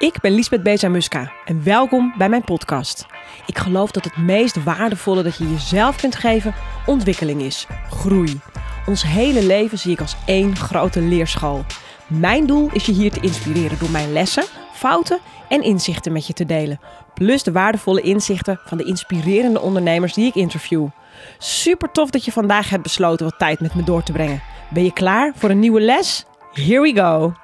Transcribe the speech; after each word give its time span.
Ik 0.00 0.20
ben 0.20 0.32
Lisbeth 0.32 0.62
Beza-Muska 0.62 1.32
en 1.44 1.64
welkom 1.64 2.14
bij 2.18 2.28
mijn 2.28 2.44
podcast. 2.44 3.06
Ik 3.46 3.58
geloof 3.58 3.90
dat 3.90 4.04
het 4.04 4.16
meest 4.16 4.62
waardevolle 4.62 5.22
dat 5.22 5.36
je 5.36 5.50
jezelf 5.50 5.96
kunt 5.96 6.14
geven 6.14 6.54
ontwikkeling 6.86 7.42
is, 7.42 7.66
groei. 7.90 8.40
Ons 8.86 9.02
hele 9.02 9.46
leven 9.46 9.78
zie 9.78 9.92
ik 9.92 10.00
als 10.00 10.16
één 10.26 10.56
grote 10.56 11.00
leerschool. 11.00 11.64
Mijn 12.06 12.46
doel 12.46 12.70
is 12.72 12.86
je 12.86 12.92
hier 12.92 13.10
te 13.10 13.20
inspireren 13.20 13.78
door 13.78 13.90
mijn 13.90 14.12
lessen, 14.12 14.44
fouten 14.72 15.18
en 15.48 15.62
inzichten 15.62 16.12
met 16.12 16.26
je 16.26 16.32
te 16.32 16.46
delen. 16.46 16.80
Plus 17.14 17.42
de 17.42 17.52
waardevolle 17.52 18.00
inzichten 18.00 18.60
van 18.64 18.78
de 18.78 18.84
inspirerende 18.84 19.60
ondernemers 19.60 20.14
die 20.14 20.26
ik 20.26 20.34
interview. 20.34 20.86
Super 21.38 21.92
tof 21.92 22.10
dat 22.10 22.24
je 22.24 22.32
vandaag 22.32 22.70
hebt 22.70 22.82
besloten 22.82 23.26
wat 23.26 23.38
tijd 23.38 23.60
met 23.60 23.74
me 23.74 23.84
door 23.84 24.02
te 24.02 24.12
brengen. 24.12 24.42
Ben 24.70 24.84
je 24.84 24.92
klaar 24.92 25.32
voor 25.36 25.50
een 25.50 25.58
nieuwe 25.58 25.80
les? 25.80 26.24
Here 26.52 26.80
we 26.80 26.94
go! 26.94 27.34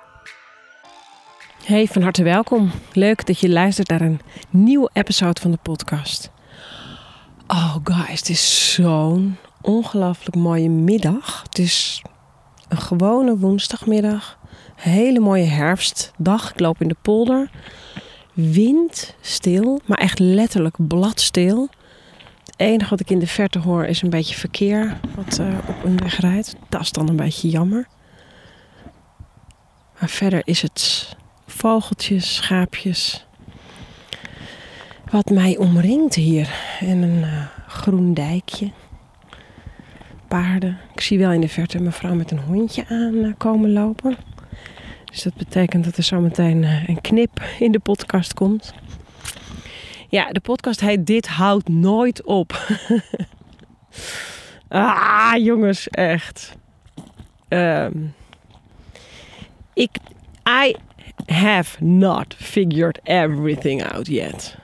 Hey, 1.67 1.87
van 1.87 2.03
harte 2.03 2.23
welkom. 2.23 2.71
Leuk 2.93 3.27
dat 3.27 3.41
je 3.41 3.49
luistert 3.49 3.89
naar 3.89 4.01
een 4.01 4.21
nieuwe 4.51 4.91
episode 4.93 5.41
van 5.41 5.51
de 5.51 5.59
podcast. 5.63 6.31
Oh 7.47 7.77
guys, 7.85 8.19
het 8.19 8.29
is 8.29 8.75
zo'n 8.75 9.37
ongelooflijk 9.61 10.37
mooie 10.37 10.69
middag. 10.69 11.43
Het 11.43 11.59
is 11.59 12.03
een 12.69 12.81
gewone 12.81 13.37
woensdagmiddag. 13.37 14.39
Hele 14.77 15.21
mooie 15.21 15.45
herfstdag. 15.45 16.51
Ik 16.51 16.61
loop 16.61 16.81
in 16.81 16.89
de 16.89 16.97
polder. 17.03 17.51
Wind 18.33 19.15
stil, 19.21 19.81
maar 19.85 19.99
echt 19.99 20.19
letterlijk 20.19 20.77
bladstil. 20.89 21.69
Het 22.45 22.55
enige 22.57 22.91
wat 22.91 23.01
ik 23.01 23.11
in 23.11 23.19
de 23.19 23.27
verte 23.27 23.59
hoor 23.59 23.85
is 23.85 24.03
een 24.03 24.11
beetje 24.11 24.35
verkeer 24.35 25.01
wat 25.15 25.39
uh, 25.39 25.59
op 25.69 25.85
een 25.85 25.97
weg 25.97 26.21
rijdt. 26.21 26.57
Dat 26.69 26.81
is 26.81 26.93
dan 26.93 27.09
een 27.09 27.17
beetje 27.17 27.49
jammer. 27.49 27.87
Maar 30.01 30.09
verder 30.09 30.43
is 30.45 30.63
het 30.63 31.17
vogeltjes, 31.57 32.35
schaapjes. 32.35 33.27
Wat 35.11 35.31
mij 35.31 35.57
omringt 35.57 36.15
hier. 36.15 36.55
En 36.81 37.03
een 37.03 37.19
uh, 37.19 37.47
groen 37.67 38.15
dijkje. 38.15 38.71
Paarden. 40.29 40.79
Ik 40.95 41.01
zie 41.01 41.19
wel 41.19 41.33
in 41.33 41.41
de 41.41 41.49
verte 41.49 41.77
een 41.77 41.85
mevrouw 41.85 42.15
met 42.15 42.31
een 42.31 42.39
hondje 42.39 42.85
aan 42.89 43.15
uh, 43.15 43.33
komen 43.37 43.73
lopen. 43.73 44.17
Dus 45.05 45.23
dat 45.23 45.35
betekent 45.35 45.85
dat 45.85 45.97
er 45.97 46.03
zometeen 46.03 46.63
uh, 46.63 46.89
een 46.89 47.01
knip 47.01 47.43
in 47.59 47.73
de 47.73 47.79
podcast 47.79 48.35
komt. 48.35 48.75
Ja, 50.09 50.33
de 50.33 50.41
podcast 50.41 50.81
heet 50.81 51.07
Dit 51.07 51.29
houdt 51.29 51.69
nooit 51.69 52.25
op. 52.25 52.67
ah, 54.69 55.33
jongens, 55.37 55.89
echt. 55.89 56.57
Um, 57.49 58.15
ik, 59.75 59.91
I 60.49 60.77
have 61.27 61.85
not 61.85 62.35
figured 62.39 63.01
everything 63.03 63.93
out 63.93 64.07
yet. 64.07 64.57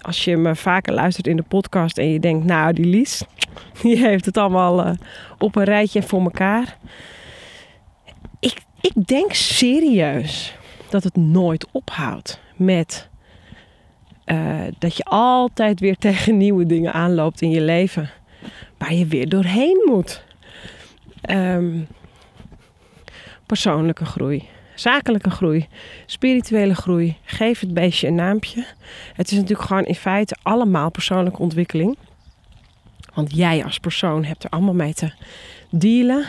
Als 0.00 0.24
je 0.24 0.36
me 0.36 0.56
vaker 0.56 0.92
luistert 0.92 1.26
in 1.26 1.36
de 1.36 1.42
podcast 1.42 1.98
en 1.98 2.12
je 2.12 2.20
denkt, 2.20 2.46
nou 2.46 2.72
die 2.72 2.84
Lies, 2.84 3.22
die 3.82 3.96
heeft 3.96 4.24
het 4.24 4.36
allemaal 4.36 4.86
uh, 4.86 4.92
op 5.38 5.56
een 5.56 5.64
rijtje 5.64 6.02
voor 6.02 6.22
elkaar. 6.22 6.76
Ik, 8.40 8.62
ik 8.80 9.06
denk 9.06 9.32
serieus 9.32 10.54
dat 10.90 11.04
het 11.04 11.16
nooit 11.16 11.66
ophoudt 11.72 12.40
met 12.56 13.10
uh, 14.26 14.60
dat 14.78 14.96
je 14.96 15.04
altijd 15.04 15.80
weer 15.80 15.96
tegen 16.06 16.36
nieuwe 16.36 16.66
dingen 16.66 16.92
aanloopt 16.92 17.40
in 17.40 17.50
je 17.50 17.60
leven. 17.60 18.10
Waar 18.78 18.94
je 18.94 19.06
weer 19.06 19.28
doorheen 19.28 19.82
moet. 19.86 20.24
Um, 21.30 21.86
persoonlijke 23.46 24.04
groei, 24.04 24.48
zakelijke 24.74 25.30
groei, 25.30 25.66
spirituele 26.06 26.74
groei. 26.74 27.16
Geef 27.24 27.60
het 27.60 27.74
beestje 27.74 28.06
een 28.06 28.14
naampje. 28.14 28.66
Het 29.14 29.30
is 29.30 29.36
natuurlijk 29.36 29.68
gewoon 29.68 29.84
in 29.84 29.94
feite 29.94 30.36
allemaal 30.42 30.90
persoonlijke 30.90 31.40
ontwikkeling. 31.40 31.96
Want 33.14 33.34
jij 33.36 33.64
als 33.64 33.78
persoon 33.78 34.24
hebt 34.24 34.44
er 34.44 34.50
allemaal 34.50 34.74
mee 34.74 34.94
te 34.94 35.12
dealen. 35.70 36.26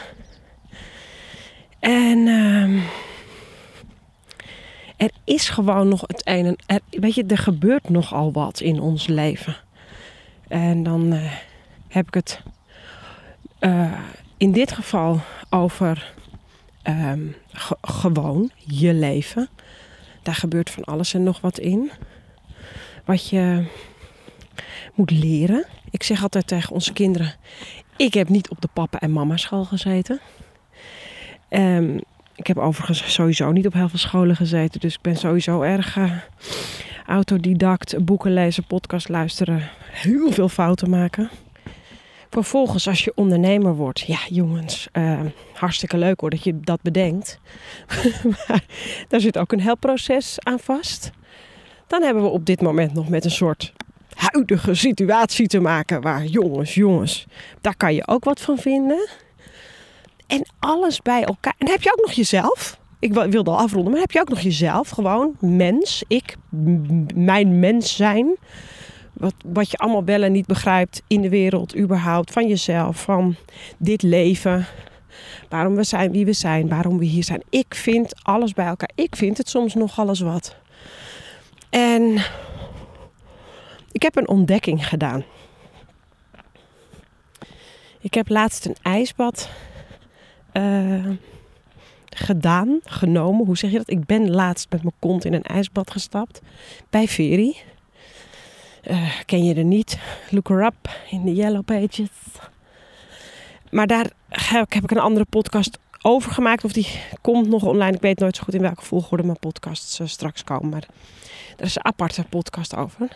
En 1.80 2.28
um, 2.28 2.84
er 4.98 5.12
is 5.24 5.50
gewoon 5.50 5.88
nog 5.88 6.02
het 6.02 6.22
een 6.24 6.58
en 6.66 6.82
weet 6.90 7.16
je, 7.16 7.26
er 7.26 7.38
gebeurt 7.38 7.90
nogal 7.90 8.32
wat 8.32 8.60
in 8.60 8.80
ons 8.80 9.08
leven. 9.08 9.56
En 10.48 10.84
dan 10.84 11.14
uh, 11.14 11.32
heb 11.88 12.08
ik 12.08 12.14
het 12.14 12.42
uh, 13.60 13.94
in 14.38 14.52
dit 14.52 14.72
geval 14.72 15.20
over 15.50 16.14
ge 17.52 17.78
gewoon 17.82 18.52
je 18.58 18.94
leven. 18.94 19.50
Daar 20.22 20.36
gebeurt 20.36 20.70
van 20.70 20.84
alles 20.84 21.14
en 21.14 21.24
nog 21.24 21.42
wat 21.42 21.60
in. 21.60 21.92
Wat 23.06 23.30
je 23.30 23.66
moet 24.94 25.12
leren. 25.12 25.66
Ik 25.90 26.04
zeg 26.04 26.24
altijd 26.24 26.48
tegen 26.48 26.74
onze 26.74 26.94
kinderen: 26.94 27.34
Ik 27.98 28.14
heb 28.14 28.30
niet 28.30 28.50
op 28.50 28.62
de 28.62 28.70
papa- 28.74 29.00
en 29.00 29.12
mama 29.12 29.38
school 29.38 29.66
gezeten. 29.66 30.20
Um, 31.50 32.00
ik 32.36 32.48
heb 32.48 32.58
overigens 32.58 33.14
sowieso 33.14 33.52
niet 33.52 33.66
op 33.66 33.74
heel 33.74 33.90
veel 33.90 34.00
scholen 34.00 34.36
gezeten. 34.36 34.80
Dus 34.80 34.94
ik 34.94 35.02
ben 35.02 35.16
sowieso 35.16 35.62
erg 35.62 35.96
uh, 35.96 36.12
autodidact. 37.08 38.06
Boeken 38.06 38.34
lezen, 38.34 38.66
podcast 38.66 39.10
luisteren. 39.10 39.70
Heel 39.92 40.32
veel 40.32 40.50
fouten 40.50 40.90
maken. 40.90 41.30
Vervolgens, 42.34 42.88
als 42.88 43.04
je 43.04 43.12
ondernemer 43.16 43.76
wordt, 43.76 44.00
ja 44.00 44.18
jongens, 44.30 44.88
uh, 44.94 45.20
hartstikke 45.54 45.98
leuk 45.98 46.20
hoor 46.20 46.30
dat 46.30 46.44
je 46.44 46.60
dat 46.60 46.82
bedenkt. 46.82 47.40
maar 48.48 48.66
daar 49.08 49.20
zit 49.20 49.38
ook 49.38 49.52
een 49.52 49.60
heel 49.60 49.78
proces 49.78 50.38
aan 50.40 50.60
vast. 50.60 51.12
Dan 51.88 52.02
hebben 52.02 52.24
we 52.24 52.30
op 52.30 52.46
dit 52.46 52.62
moment 52.62 52.94
nog 52.94 53.10
met 53.10 53.26
een 53.26 53.32
soort 53.32 53.74
huidige 54.14 54.74
situatie 54.74 55.48
te 55.48 55.60
maken. 55.60 56.02
Waar 56.02 56.26
jongens, 56.26 56.74
jongens, 56.74 57.26
daar 57.62 57.76
kan 57.78 57.94
je 57.94 58.08
ook 58.08 58.24
wat 58.24 58.42
van 58.42 58.58
vinden. 58.58 59.10
En 60.28 60.46
alles 60.60 61.02
bij 61.02 61.24
elkaar. 61.24 61.56
En 61.58 61.70
heb 61.70 61.82
je 61.82 61.92
ook 61.92 62.06
nog 62.06 62.12
jezelf. 62.12 62.80
Ik 63.00 63.14
wilde 63.14 63.50
al 63.50 63.58
afronden, 63.58 63.92
maar 63.92 64.02
heb 64.02 64.12
je 64.12 64.20
ook 64.20 64.30
nog 64.30 64.40
jezelf. 64.40 64.90
Gewoon 64.90 65.36
mens, 65.40 66.04
ik, 66.08 66.36
mijn 67.16 67.60
mens 67.60 67.96
zijn. 67.96 68.38
Wat, 69.14 69.34
wat 69.46 69.72
je 69.72 69.78
allemaal 69.78 70.04
wel 70.04 70.24
en 70.24 70.32
niet 70.32 70.46
begrijpt 70.46 71.02
in 71.08 71.22
de 71.22 71.30
wereld, 71.30 71.78
überhaupt. 71.78 72.32
Van 72.32 72.48
jezelf, 72.48 73.02
van 73.02 73.36
dit 73.78 74.02
leven. 74.02 74.66
Waarom 75.50 75.76
we 75.76 75.84
zijn 75.84 76.12
wie 76.12 76.26
we 76.26 76.34
zijn, 76.34 76.68
waarom 76.68 76.98
we 76.98 77.06
hier 77.06 77.24
zijn. 77.24 77.44
Ik 77.50 77.76
vind 77.76 78.14
alles 78.24 78.54
bij 78.54 78.66
elkaar. 78.66 78.90
Ik 78.96 79.16
vind 79.16 79.38
het 79.38 79.50
soms 79.50 79.74
nog 79.74 80.00
alles 80.00 80.20
wat. 80.20 80.56
En 81.70 82.24
ik 83.92 84.02
heb 84.02 84.16
een 84.16 84.28
ontdekking 84.28 84.88
gedaan. 84.88 85.24
Ik 88.00 88.14
heb 88.14 88.30
laatst 88.30 88.66
een 88.66 88.76
ijsbad 88.82 89.50
uh, 90.54 91.10
gedaan, 92.10 92.80
genomen. 92.84 93.46
Hoe 93.46 93.58
zeg 93.58 93.72
je 93.72 93.78
dat? 93.78 93.90
Ik 93.90 94.06
ben 94.06 94.32
laatst 94.32 94.70
met 94.70 94.84
mijn 94.84 94.96
kont 95.00 95.26
in 95.26 95.34
een 95.34 95.44
ijsbad 95.44 95.92
gestapt 95.92 96.42
bij 96.90 97.08
Veri. 97.08 97.56
Uh, 98.88 99.20
ken 99.26 99.44
je 99.44 99.56
er 99.56 99.64
niet? 99.64 100.00
Look 100.30 100.48
her 100.48 100.66
up 100.66 100.90
in 101.10 101.26
de 101.26 101.34
Yellow 101.34 101.66
Pages. 101.66 102.10
Maar 103.72 103.88
daar 103.88 104.12
heb 104.30 104.84
ik 104.84 104.92
een 104.92 105.00
andere 105.00 105.26
podcast 105.26 105.80
over 106.02 106.32
gemaakt. 106.32 106.64
Of 106.64 106.72
die 106.72 106.88
komt 107.22 107.48
nog 107.48 107.64
online. 107.64 107.96
Ik 107.96 108.02
weet 108.02 108.20
nooit 108.20 108.36
zo 108.36 108.44
goed 108.44 108.54
in 108.54 108.62
welke 108.62 108.86
volgorde 108.86 109.24
mijn 109.24 109.40
podcasts 109.40 110.00
uh, 110.00 110.08
straks 110.08 110.44
komen. 110.44 110.70
Maar 110.70 110.88
er 111.58 111.66
is 111.66 111.76
een 111.76 111.86
aparte 111.86 112.24
podcast 112.24 112.76
over. 112.76 113.08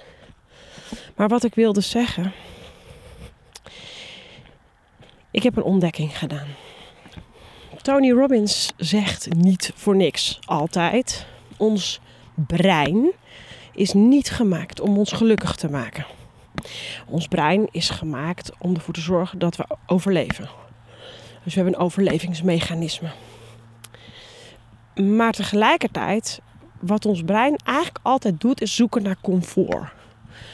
Maar 1.16 1.28
wat 1.28 1.44
ik 1.44 1.56
wilde 1.56 1.82
zeggen. 1.82 2.34
Ik 5.32 5.44
heb 5.44 5.56
een 5.56 5.64
ontdekking 5.64 6.18
gedaan. 6.18 6.48
Tony 7.82 8.12
Robbins 8.12 8.74
zegt 8.78 9.36
niet 9.36 9.72
voor 9.76 9.96
niks 9.96 10.40
altijd. 10.46 11.26
Ons 11.58 12.00
brein 12.36 13.12
is 13.78 13.94
niet 13.94 14.30
gemaakt 14.30 14.80
om 14.80 14.98
ons 14.98 15.12
gelukkig 15.12 15.56
te 15.56 15.70
maken. 15.70 16.06
Ons 17.08 17.28
brein 17.28 17.68
is 17.72 17.90
gemaakt 17.90 18.52
om 18.60 18.76
ervoor 18.76 18.94
te 18.94 19.02
zorgen 19.02 19.40
dat 19.40 19.56
we 19.56 19.66
overleven. 19.86 20.50
Dus 21.44 21.54
we 21.54 21.62
hebben 21.62 21.80
een 21.80 21.86
overlevingsmechanisme. 21.86 23.10
Maar 24.96 25.32
tegelijkertijd, 25.32 26.42
wat 26.80 27.06
ons 27.06 27.24
brein 27.24 27.56
eigenlijk 27.64 28.00
altijd 28.02 28.42
doet, 28.42 28.62
is 28.62 28.76
zoeken 28.76 29.04
naar 29.04 29.18
comfort. 29.22 29.96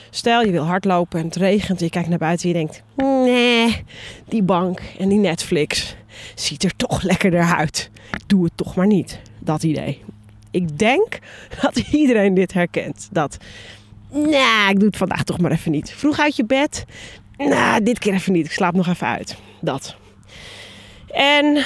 Stel 0.09 0.41
je 0.41 0.51
wil 0.51 0.63
hardlopen 0.63 1.19
en 1.19 1.25
het 1.25 1.35
regent 1.35 1.79
en 1.79 1.85
je 1.85 1.91
kijkt 1.91 2.09
naar 2.09 2.17
buiten 2.17 2.49
en 2.49 2.57
je 2.57 2.65
denkt: 2.65 2.83
nee, 2.95 3.83
die 4.27 4.43
bank 4.43 4.81
en 4.99 5.09
die 5.09 5.19
Netflix 5.19 5.95
ziet 6.35 6.63
er 6.63 6.75
toch 6.75 7.01
lekkerder 7.01 7.55
uit. 7.55 7.91
Doe 8.27 8.43
het 8.43 8.57
toch 8.57 8.75
maar 8.75 8.87
niet. 8.87 9.19
Dat 9.39 9.63
idee. 9.63 10.01
Ik 10.53 10.77
denk 10.79 11.19
dat 11.61 11.77
iedereen 11.77 12.33
dit 12.33 12.53
herkent. 12.53 13.07
Dat, 13.11 13.38
nou, 14.09 14.69
ik 14.69 14.79
doe 14.79 14.88
het 14.88 14.97
vandaag 14.97 15.23
toch 15.23 15.39
maar 15.39 15.51
even 15.51 15.71
niet. 15.71 15.91
Vroeg 15.91 16.19
uit 16.19 16.35
je 16.35 16.45
bed. 16.45 16.85
Nou, 17.38 17.83
dit 17.83 18.00
keer 18.00 18.13
even 18.13 18.33
niet. 18.33 18.45
Ik 18.45 18.51
slaap 18.51 18.73
nog 18.73 18.88
even 18.88 19.07
uit. 19.07 19.38
Dat. 19.61 19.95
En 21.07 21.65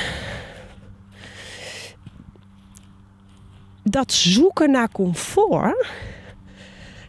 dat 3.84 4.12
zoeken 4.12 4.72
naar 4.72 4.92
comfort, 4.92 5.88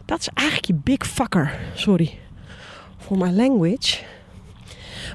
dat 0.05 0.19
is 0.19 0.29
eigenlijk 0.33 0.67
je 0.67 0.73
big 0.83 1.07
fucker. 1.07 1.59
Sorry 1.73 2.19
voor 2.97 3.17
mijn 3.17 3.35
language. 3.35 3.97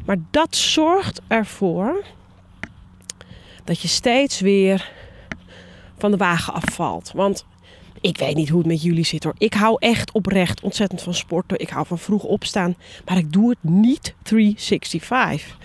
Maar 0.05 0.17
dat 0.31 0.57
zorgt 0.57 1.21
ervoor 1.29 2.05
dat 3.65 3.81
je 3.81 3.89
steeds 3.89 4.41
weer 4.41 4.93
van 5.99 6.11
de 6.11 6.17
wagen 6.17 6.53
afvalt. 6.53 7.11
Want 7.15 7.45
ik 8.01 8.19
weet 8.19 8.37
niet 8.37 8.49
hoe 8.49 8.59
het 8.59 8.67
met 8.67 8.83
jullie 8.83 9.05
zit 9.05 9.25
hoor. 9.25 9.35
Ik 9.39 9.55
hou 9.55 9.77
echt 9.79 10.13
oprecht 10.13 10.61
ontzettend 10.61 11.03
van 11.03 11.15
sporten. 11.15 11.61
Ik 11.61 11.69
hou 11.69 11.87
van 11.87 11.99
vroeg 11.99 12.23
opstaan. 12.23 12.77
Maar 13.05 13.17
ik 13.17 13.33
doe 13.33 13.51
het 13.51 13.59
niet 13.61 14.15
365. 14.23 15.59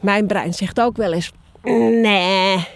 Mijn 0.00 0.26
brein 0.26 0.54
zegt 0.54 0.80
ook 0.80 0.96
wel 0.96 1.12
eens: 1.12 1.32
nee. 1.62 2.66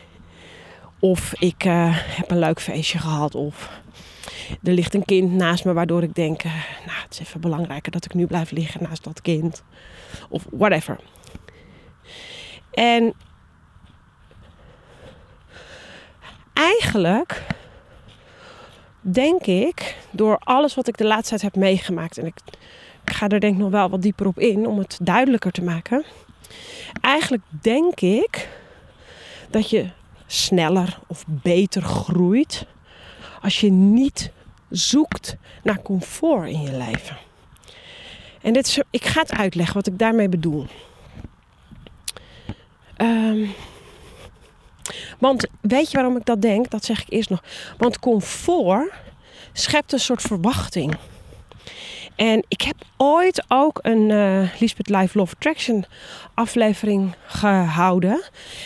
Of 0.98 1.32
ik 1.38 1.64
uh, 1.64 1.88
heb 1.92 2.30
een 2.30 2.38
leuk 2.38 2.60
feestje 2.60 2.98
gehad. 2.98 3.34
Of 3.34 3.80
er 4.62 4.72
ligt 4.72 4.94
een 4.94 5.04
kind 5.04 5.32
naast 5.32 5.64
me 5.64 5.72
waardoor 5.72 6.02
ik 6.02 6.14
denk: 6.14 6.44
uh, 6.44 6.52
nou, 6.86 6.98
het 7.02 7.12
is 7.12 7.20
even 7.20 7.40
belangrijker 7.40 7.92
dat 7.92 8.04
ik 8.04 8.14
nu 8.14 8.26
blijf 8.26 8.50
liggen 8.50 8.82
naast 8.82 9.04
dat 9.04 9.22
kind. 9.22 9.62
Of 10.28 10.46
whatever. 10.50 10.98
En 12.72 13.14
eigenlijk 16.62 17.42
denk 19.00 19.46
ik, 19.46 19.96
door 20.10 20.38
alles 20.38 20.74
wat 20.74 20.88
ik 20.88 20.96
de 20.96 21.04
laatste 21.04 21.28
tijd 21.28 21.42
heb 21.42 21.56
meegemaakt, 21.56 22.18
en 22.18 22.26
ik, 22.26 22.34
ga 23.04 23.28
er 23.28 23.40
denk 23.40 23.54
ik 23.54 23.60
nog 23.60 23.70
wel 23.70 23.90
wat 23.90 24.02
dieper 24.02 24.26
op 24.26 24.38
in 24.38 24.66
om 24.66 24.78
het 24.78 24.98
duidelijker 25.02 25.52
te 25.52 25.62
maken. 25.62 26.04
Eigenlijk 27.00 27.42
denk 27.48 28.00
ik 28.00 28.48
dat 29.50 29.70
je 29.70 29.88
sneller 30.26 30.98
of 31.06 31.24
beter 31.26 31.82
groeit 31.82 32.66
als 33.40 33.60
je 33.60 33.70
niet 33.70 34.30
zoekt 34.70 35.36
naar 35.62 35.82
comfort 35.82 36.48
in 36.48 36.60
je 36.60 36.76
leven. 36.76 37.16
En 38.42 38.52
dit 38.52 38.66
is, 38.66 38.82
ik 38.90 39.04
ga 39.04 39.20
het 39.20 39.32
uitleggen 39.32 39.74
wat 39.74 39.86
ik 39.86 39.98
daarmee 39.98 40.28
bedoel. 40.28 40.66
Um, 42.96 43.54
want 45.18 45.46
weet 45.60 45.90
je 45.90 45.96
waarom 45.96 46.16
ik 46.16 46.24
dat 46.24 46.42
denk? 46.42 46.70
Dat 46.70 46.84
zeg 46.84 47.00
ik 47.00 47.06
eerst 47.08 47.30
nog. 47.30 47.42
Want 47.78 47.98
comfort 47.98 48.92
schept 49.52 49.92
een 49.92 49.98
soort 49.98 50.22
verwachting. 50.22 50.96
En 52.16 52.44
ik 52.48 52.60
heb 52.60 52.76
ooit 52.96 53.44
ook 53.48 53.78
een 53.82 54.08
uh, 54.08 54.60
Lisbeth 54.60 54.88
Life 54.88 55.18
Love 55.18 55.34
Attraction 55.34 55.84
aflevering 56.34 57.14
gehouden. 57.26 58.22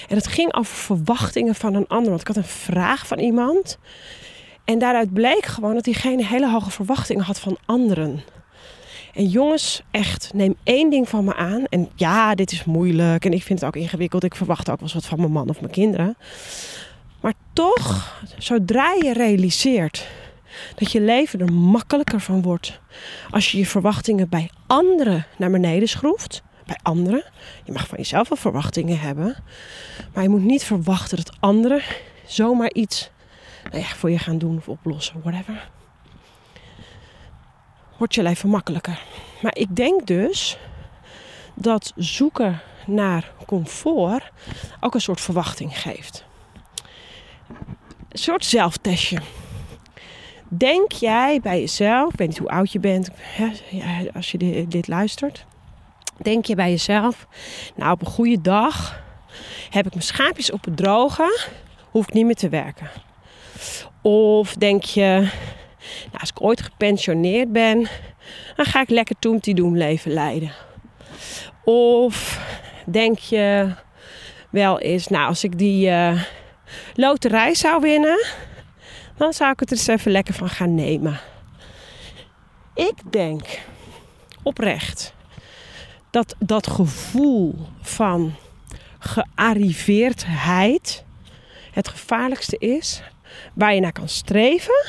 En 0.09 0.17
het 0.17 0.27
ging 0.27 0.55
over 0.55 0.75
verwachtingen 0.75 1.55
van 1.55 1.75
een 1.75 1.89
ander. 1.89 2.09
Want 2.09 2.21
ik 2.21 2.27
had 2.27 2.37
een 2.37 2.45
vraag 2.45 3.07
van 3.07 3.19
iemand. 3.19 3.79
En 4.65 4.79
daaruit 4.79 5.13
bleek 5.13 5.47
gewoon 5.47 5.75
dat 5.75 5.85
diegene 5.85 6.27
hele 6.27 6.51
hoge 6.51 6.71
verwachtingen 6.71 7.25
had 7.25 7.41
van 7.41 7.59
anderen. 7.65 8.23
En 9.17 9.29
jongens, 9.29 9.83
echt, 9.91 10.31
neem 10.35 10.57
één 10.63 10.91
ding 10.91 11.09
van 11.09 11.25
me 11.25 11.35
aan. 11.35 11.65
En 11.65 11.89
ja, 11.95 12.35
dit 12.35 12.53
is 12.53 12.65
moeilijk 12.65 13.25
en 13.25 13.33
ik 13.33 13.43
vind 13.43 13.61
het 13.61 13.69
ook 13.69 13.83
ingewikkeld. 13.83 14.25
Ik 14.25 14.35
verwacht 14.35 14.71
ook 14.71 14.81
wel 14.81 14.83
eens 14.83 14.95
wat 14.95 15.07
van 15.07 15.19
mijn 15.21 15.33
man 15.33 15.49
of 15.49 15.61
mijn 15.61 15.73
kinderen. 15.73 16.17
Maar 17.21 17.33
toch, 17.53 18.21
zodra 18.39 18.93
je 18.93 19.13
realiseert 19.13 20.07
dat 20.75 20.93
je 20.93 21.01
leven 21.01 21.41
er 21.41 21.53
makkelijker 21.53 22.21
van 22.21 22.43
wordt 22.43 22.81
als 23.31 23.53
je 23.53 23.59
je 23.59 23.67
verwachtingen 23.67 24.29
bij 24.29 24.51
anderen 24.67 25.27
naar 25.39 25.51
beneden 25.51 25.89
schroeft. 25.89 26.43
Bij 26.67 26.79
anderen. 26.83 27.25
Je 27.65 27.73
mag 27.73 27.87
van 27.87 27.99
jezelf 27.99 28.29
wel 28.29 28.39
verwachtingen 28.39 29.01
hebben. 29.01 29.37
Maar 30.15 30.23
je 30.23 30.29
moet 30.29 30.45
niet 30.45 30.65
verwachten 30.65 31.17
dat 31.17 31.37
anderen 31.41 31.83
zomaar 32.27 32.73
iets 32.73 33.11
nou 33.71 33.83
ja, 33.83 33.89
voor 33.89 34.11
je 34.11 34.19
gaan 34.19 34.39
doen 34.39 34.57
of 34.57 34.69
oplossen, 34.69 35.21
whatever 35.23 35.69
wordt 37.97 38.15
je 38.15 38.23
leven 38.23 38.49
makkelijker. 38.49 39.03
Maar 39.43 39.57
ik 39.57 39.77
denk 39.77 40.07
dus 40.07 40.59
dat 41.55 41.93
zoeken 41.97 42.61
naar 42.87 43.33
comfort 43.47 44.31
ook 44.81 44.95
een 44.95 45.01
soort 45.01 45.21
verwachting 45.21 45.79
geeft. 45.79 46.25
Een 48.09 48.19
soort 48.19 48.45
zelftestje. 48.45 49.19
Denk 50.49 50.93
jij 50.93 51.41
bij 51.41 51.61
jezelf, 51.61 52.13
ik 52.13 52.19
weet 52.19 52.29
niet 52.29 52.39
hoe 52.39 52.49
oud 52.49 52.73
je 52.73 52.81
bent 52.81 53.11
als 54.15 54.31
je 54.31 54.67
dit 54.69 54.89
luistert. 54.89 55.45
Denk 56.23 56.45
je 56.45 56.55
bij 56.55 56.71
jezelf, 56.71 57.27
nou 57.75 57.93
op 57.93 58.01
een 58.01 58.07
goede 58.07 58.41
dag 58.41 59.03
heb 59.71 59.87
ik 59.87 59.93
mijn 59.93 60.05
schaapjes 60.05 60.51
op 60.53 60.65
het 60.65 60.77
droge, 60.77 61.49
hoef 61.91 62.07
ik 62.07 62.13
niet 62.13 62.25
meer 62.25 62.35
te 62.35 62.49
werken. 62.49 62.91
Of 64.03 64.55
denk 64.55 64.83
je, 64.83 65.29
nou, 66.05 66.21
als 66.21 66.31
ik 66.31 66.43
ooit 66.43 66.63
gepensioneerd 66.63 67.53
ben, 67.53 67.89
dan 68.57 68.65
ga 68.65 68.81
ik 68.81 68.91
lekker 68.91 69.17
toemtie 69.19 69.55
doen 69.55 69.77
leven 69.77 70.13
leiden. 70.13 70.53
Of 71.65 72.41
denk 72.87 73.19
je 73.19 73.75
wel 74.51 74.81
eens, 74.81 75.09
nou, 75.09 75.29
als 75.29 75.45
ik 75.45 75.59
die 75.59 75.89
uh, 75.89 76.23
loterij 76.95 77.55
zou 77.55 77.81
winnen, 77.81 78.27
dan 79.17 79.33
zou 79.33 79.53
ik 79.53 79.61
het 79.61 79.71
er 79.71 79.77
eens 79.77 79.87
even 79.87 80.13
lekker 80.13 80.35
van 80.35 80.49
gaan 80.49 80.75
nemen. 80.75 81.21
Ik 82.75 82.95
denk 83.11 83.45
oprecht 84.43 85.15
dat 86.11 86.35
dat 86.39 86.67
gevoel 86.67 87.55
van 87.81 88.35
gearriveerdheid 88.99 91.05
het 91.73 91.89
gevaarlijkste 91.89 92.59
is 92.59 93.03
waar 93.55 93.75
je 93.75 93.81
naar 93.81 93.93
kan 93.93 94.09
streven 94.09 94.87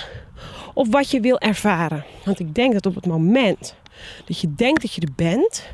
of 0.77 0.87
wat 0.89 1.11
je 1.11 1.19
wil 1.19 1.39
ervaren. 1.39 2.05
Want 2.25 2.39
ik 2.39 2.55
denk 2.55 2.73
dat 2.73 2.85
op 2.85 2.95
het 2.95 3.05
moment 3.05 3.75
dat 4.25 4.39
je 4.39 4.55
denkt 4.55 4.81
dat 4.81 4.93
je 4.93 5.01
er 5.01 5.13
bent, 5.15 5.69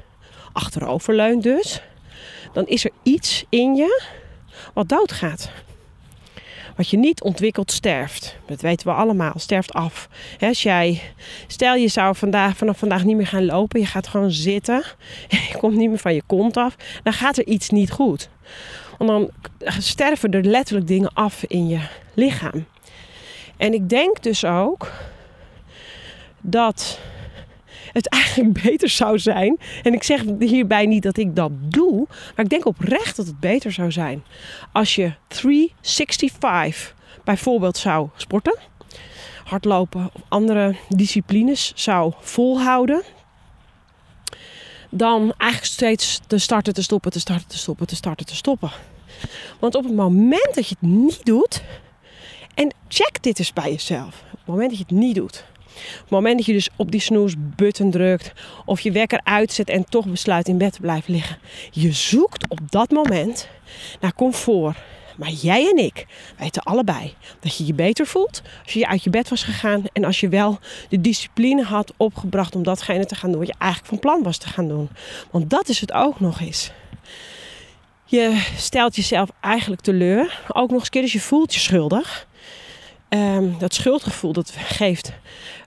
achteroverleunt 0.53 1.43
dus, 1.43 1.81
dan 2.53 2.67
is 2.67 2.85
er 2.85 2.91
iets 3.03 3.45
in 3.49 3.75
je 3.75 4.01
wat 4.73 4.89
doodgaat. 4.89 5.51
Wat 6.75 6.89
je 6.89 6.97
niet 6.97 7.21
ontwikkelt, 7.21 7.71
sterft. 7.71 8.37
Dat 8.45 8.61
weten 8.61 8.87
we 8.87 8.93
allemaal, 8.93 9.33
sterft 9.35 9.73
af. 9.73 10.09
als 10.39 10.63
jij, 10.63 11.01
stel 11.47 11.75
je 11.75 11.87
zou 11.87 12.15
vandaag, 12.15 12.57
vanaf 12.57 12.77
vandaag 12.77 13.03
niet 13.03 13.15
meer 13.15 13.27
gaan 13.27 13.45
lopen, 13.45 13.79
je 13.79 13.85
gaat 13.85 14.07
gewoon 14.07 14.31
zitten, 14.31 14.83
je 15.49 15.57
komt 15.57 15.75
niet 15.75 15.89
meer 15.89 15.97
van 15.97 16.13
je 16.13 16.23
kont 16.25 16.57
af, 16.57 16.75
dan 17.03 17.13
gaat 17.13 17.37
er 17.37 17.47
iets 17.47 17.69
niet 17.69 17.91
goed. 17.91 18.29
Want 18.97 19.09
dan 19.09 19.29
sterven 19.81 20.31
er 20.31 20.43
letterlijk 20.43 20.87
dingen 20.87 21.13
af 21.13 21.43
in 21.43 21.67
je 21.67 21.79
lichaam. 22.13 22.65
En 23.63 23.73
ik 23.73 23.89
denk 23.89 24.23
dus 24.23 24.45
ook 24.45 24.91
dat 26.41 26.99
het 27.91 28.09
eigenlijk 28.09 28.61
beter 28.63 28.89
zou 28.89 29.19
zijn. 29.19 29.59
En 29.83 29.93
ik 29.93 30.03
zeg 30.03 30.23
hierbij 30.39 30.85
niet 30.85 31.03
dat 31.03 31.17
ik 31.17 31.35
dat 31.35 31.51
doe, 31.53 32.05
maar 32.07 32.45
ik 32.45 32.49
denk 32.49 32.65
oprecht 32.65 33.15
dat 33.15 33.25
het 33.25 33.39
beter 33.39 33.71
zou 33.71 33.91
zijn 33.91 34.23
als 34.71 34.95
je 34.95 35.13
365 35.27 36.95
bijvoorbeeld 37.23 37.77
zou 37.77 38.09
sporten, 38.15 38.59
hardlopen 39.43 40.09
of 40.13 40.21
andere 40.27 40.75
disciplines 40.89 41.71
zou 41.75 42.13
volhouden. 42.19 43.03
Dan 44.89 45.33
eigenlijk 45.37 45.71
steeds 45.71 46.19
te 46.27 46.37
starten, 46.37 46.73
te 46.73 46.83
stoppen, 46.83 47.11
te 47.11 47.19
starten, 47.19 47.47
te 47.47 47.57
stoppen, 47.57 47.87
te 47.87 47.95
starten, 47.95 48.25
te 48.25 48.35
stoppen. 48.35 48.71
Want 49.59 49.75
op 49.75 49.83
het 49.83 49.95
moment 49.95 50.53
dat 50.53 50.67
je 50.67 50.75
het 50.79 50.89
niet 50.89 51.25
doet, 51.25 51.63
en 52.53 52.73
check 52.87 53.23
dit 53.23 53.39
eens 53.39 53.53
bij 53.53 53.71
jezelf. 53.71 54.23
Op 54.31 54.39
het 54.39 54.47
moment 54.47 54.69
dat 54.69 54.77
je 54.77 54.85
het 54.87 55.03
niet 55.03 55.15
doet. 55.15 55.45
Op 55.75 56.01
het 56.01 56.09
moment 56.09 56.37
dat 56.37 56.45
je 56.45 56.53
dus 56.53 56.69
op 56.75 56.91
die 56.91 57.01
snoes-button 57.01 57.91
drukt. 57.91 58.31
Of 58.65 58.79
je 58.79 58.91
wekker 58.91 59.21
uitzet 59.23 59.69
en 59.69 59.85
toch 59.89 60.05
besluit 60.05 60.47
in 60.47 60.57
bed 60.57 60.73
te 60.73 60.81
blijven 60.81 61.13
liggen. 61.13 61.37
Je 61.71 61.91
zoekt 61.91 62.49
op 62.49 62.59
dat 62.69 62.91
moment 62.91 63.47
naar 63.99 64.13
comfort. 64.13 64.77
Maar 65.17 65.29
jij 65.29 65.69
en 65.69 65.77
ik 65.77 66.05
weten 66.37 66.63
allebei 66.63 67.13
dat 67.39 67.57
je 67.57 67.65
je 67.65 67.73
beter 67.73 68.05
voelt 68.05 68.41
als 68.63 68.73
je 68.73 68.87
uit 68.87 69.03
je 69.03 69.09
bed 69.09 69.29
was 69.29 69.43
gegaan. 69.43 69.83
En 69.93 70.03
als 70.03 70.19
je 70.19 70.29
wel 70.29 70.59
de 70.89 71.01
discipline 71.01 71.63
had 71.63 71.93
opgebracht 71.97 72.55
om 72.55 72.63
datgene 72.63 73.05
te 73.05 73.15
gaan 73.15 73.29
doen 73.29 73.39
wat 73.39 73.47
je 73.47 73.55
eigenlijk 73.57 73.89
van 73.89 73.99
plan 73.99 74.23
was 74.23 74.37
te 74.37 74.47
gaan 74.47 74.67
doen. 74.67 74.89
Want 75.31 75.49
dat 75.49 75.69
is 75.69 75.79
het 75.81 75.91
ook 75.93 76.19
nog 76.19 76.39
eens. 76.39 76.71
Je 78.05 78.43
stelt 78.57 78.95
jezelf 78.95 79.29
eigenlijk 79.39 79.81
teleur. 79.81 80.41
Ook 80.47 80.69
nog 80.69 80.79
eens 80.79 80.89
keer, 80.89 81.01
dus 81.01 81.13
je 81.13 81.19
voelt 81.19 81.53
je 81.53 81.59
schuldig. 81.59 82.27
Um, 83.13 83.55
dat 83.57 83.73
schuldgevoel 83.73 84.33
dat 84.33 84.51
geeft 84.57 85.11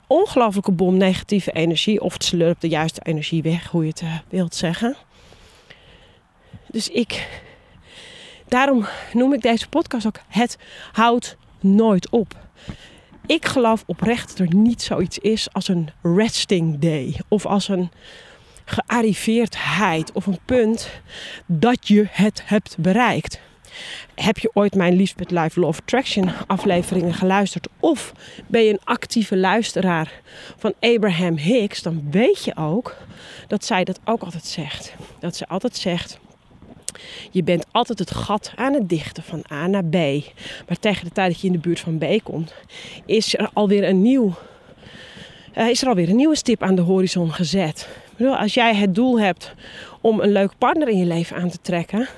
ongelooflijke 0.07 0.73
bom 0.73 0.97
negatieve 0.97 1.53
energie. 1.53 2.01
Of 2.01 2.13
het 2.13 2.25
slurpt 2.25 2.61
de 2.61 2.69
juiste 2.69 3.01
energie 3.03 3.43
weg, 3.43 3.71
hoe 3.71 3.83
je 3.83 3.89
het 3.89 4.03
uh, 4.03 4.15
wilt 4.29 4.55
zeggen. 4.55 4.97
Dus 6.67 6.89
ik, 6.89 7.29
daarom 8.49 8.87
noem 9.13 9.33
ik 9.33 9.43
deze 9.43 9.69
podcast 9.69 10.07
ook 10.07 10.21
Het 10.29 10.59
houdt 10.93 11.37
nooit 11.61 12.11
op. 12.11 12.37
Ik 13.27 13.47
geloof 13.47 13.83
oprecht 13.87 14.29
dat 14.29 14.49
er 14.49 14.55
niet 14.55 14.83
zoiets 14.83 15.19
is 15.19 15.53
als 15.53 15.69
een 15.69 15.91
resting 16.03 16.79
day. 16.79 17.21
Of 17.29 17.47
als 17.47 17.69
een 17.69 17.91
gearriveerdheid 18.65 20.13
of 20.13 20.27
een 20.27 20.39
punt 20.45 20.91
dat 21.47 21.89
je 21.89 22.07
het 22.11 22.43
hebt 22.45 22.77
bereikt. 22.79 23.41
Heb 24.15 24.39
je 24.39 24.51
ooit 24.53 24.75
mijn 24.75 24.95
Liefst 24.95 25.31
Life 25.31 25.61
Law 25.61 25.69
of 25.69 25.81
Attraction 25.81 26.31
afleveringen 26.47 27.15
geluisterd? 27.15 27.69
Of 27.81 28.13
ben 28.47 28.63
je 28.63 28.71
een 28.71 28.85
actieve 28.85 29.37
luisteraar 29.37 30.21
van 30.57 30.75
Abraham 30.81 31.37
Hicks? 31.37 31.83
Dan 31.83 32.07
weet 32.11 32.45
je 32.45 32.57
ook 32.57 32.97
dat 33.49 33.65
zij 33.65 33.85
dat 33.85 34.01
ook 34.05 34.23
altijd 34.23 34.45
zegt. 34.47 34.95
Dat 35.19 35.37
ze 35.37 35.47
altijd 35.47 35.77
zegt... 35.77 36.19
Je 37.31 37.43
bent 37.43 37.67
altijd 37.71 37.99
het 37.99 38.11
gat 38.11 38.53
aan 38.55 38.73
het 38.73 38.89
dichten 38.89 39.23
van 39.23 39.45
A 39.53 39.67
naar 39.67 39.85
B. 39.85 39.95
Maar 40.67 40.79
tegen 40.81 41.05
de 41.05 41.13
tijd 41.13 41.31
dat 41.33 41.41
je 41.41 41.47
in 41.47 41.53
de 41.53 41.59
buurt 41.59 41.81
van 41.81 41.99
B 41.99 42.05
komt, 42.23 42.55
is 43.07 43.35
er 43.35 43.51
alweer 43.53 43.89
een 43.89 44.03
nieuw 44.03 44.35
uh, 45.57 45.69
is 45.69 45.83
er 45.83 45.89
alweer 45.89 46.09
een 46.09 46.17
nieuwe 46.17 46.37
stip 46.37 46.63
aan 46.63 46.75
de 46.75 46.83
horizon 46.83 47.33
gezet. 47.33 47.89
Bedoel, 48.17 48.37
als 48.37 48.55
jij 48.55 48.75
het 48.75 48.95
doel 48.95 49.21
hebt 49.21 49.55
om 50.01 50.21
een 50.21 50.33
leuk 50.33 50.53
partner 50.59 50.89
in 50.89 50.99
je 50.99 51.05
leven 51.05 51.37
aan 51.37 51.51
te 51.51 51.59
trekken, 51.63 52.09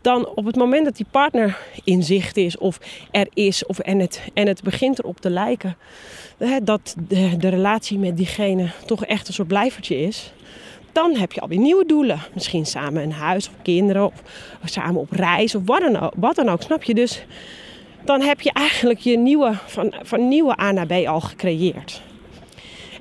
dan 0.00 0.28
op 0.34 0.44
het 0.44 0.56
moment 0.56 0.84
dat 0.84 0.96
die 0.96 1.06
partner 1.10 1.58
in 1.84 2.02
zicht 2.02 2.36
is 2.36 2.58
of 2.58 2.78
er 3.10 3.28
is 3.34 3.66
of 3.66 3.78
en, 3.78 3.98
het, 3.98 4.20
en 4.34 4.46
het 4.46 4.62
begint 4.62 4.98
erop 4.98 5.20
te 5.20 5.30
lijken 5.30 5.76
hè, 6.38 6.64
dat 6.64 6.94
de, 7.08 7.36
de 7.36 7.48
relatie 7.48 7.98
met 7.98 8.16
diegene 8.16 8.70
toch 8.86 9.04
echt 9.04 9.28
een 9.28 9.34
soort 9.34 9.48
blijvertje 9.48 10.00
is, 10.00 10.32
dan 10.92 11.16
heb 11.16 11.32
je 11.32 11.40
alweer 11.40 11.58
nieuwe 11.58 11.86
doelen. 11.86 12.20
Misschien 12.34 12.66
samen 12.66 13.02
een 13.02 13.12
huis 13.12 13.48
of 13.48 13.54
kinderen 13.62 14.06
of, 14.06 14.22
samen 14.64 15.00
op 15.00 15.10
reis 15.10 15.54
of 15.54 15.62
wat 15.64 15.80
dan, 15.80 16.00
ook, 16.00 16.12
wat 16.16 16.36
dan 16.36 16.48
ook, 16.48 16.62
snap 16.62 16.82
je? 16.82 16.94
Dus 16.94 17.24
dan 18.04 18.20
heb 18.20 18.40
je 18.40 18.52
eigenlijk 18.52 18.98
je 18.98 19.18
nieuwe, 19.18 19.52
van, 19.66 19.94
van 20.02 20.28
nieuwe 20.28 20.60
A 20.60 20.72
naar 20.72 20.86
B 20.86 20.92
al 20.92 21.20
gecreëerd. 21.20 22.02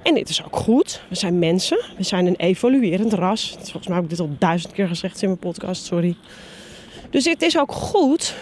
En 0.04 0.14
dit 0.14 0.30
is 0.30 0.46
ook 0.46 0.56
goed. 0.56 1.02
We 1.08 1.16
zijn 1.16 1.40
mensen. 1.40 1.80
We 1.98 2.04
zijn 2.04 2.26
een 2.26 2.36
evoluerend 2.36 3.14
ras. 3.14 3.56
Volgens 3.60 3.88
mij 3.88 3.96
heb 3.96 4.04
ik 4.04 4.10
dit 4.10 4.20
al 4.20 4.36
duizend 4.38 4.74
keer 4.74 4.88
gezegd 4.88 5.22
in 5.22 5.28
mijn 5.28 5.40
podcast, 5.40 5.86
sorry. 5.86 6.16
Dus 7.10 7.26
het 7.26 7.42
is 7.42 7.58
ook 7.58 7.72
goed. 7.72 8.36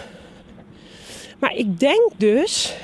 Maar 1.38 1.54
ik 1.54 1.80
denk 1.80 2.10
dus. 2.16 2.74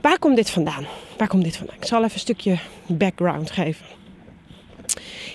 Waar 0.00 0.18
komt 0.18 0.36
dit 0.36 0.50
vandaan? 0.50 0.86
Waar 1.16 1.28
komt 1.28 1.44
dit 1.44 1.56
vandaan? 1.56 1.76
Ik 1.76 1.86
zal 1.86 1.98
even 1.98 2.12
een 2.12 2.20
stukje 2.20 2.58
background 2.86 3.50
geven. 3.50 3.86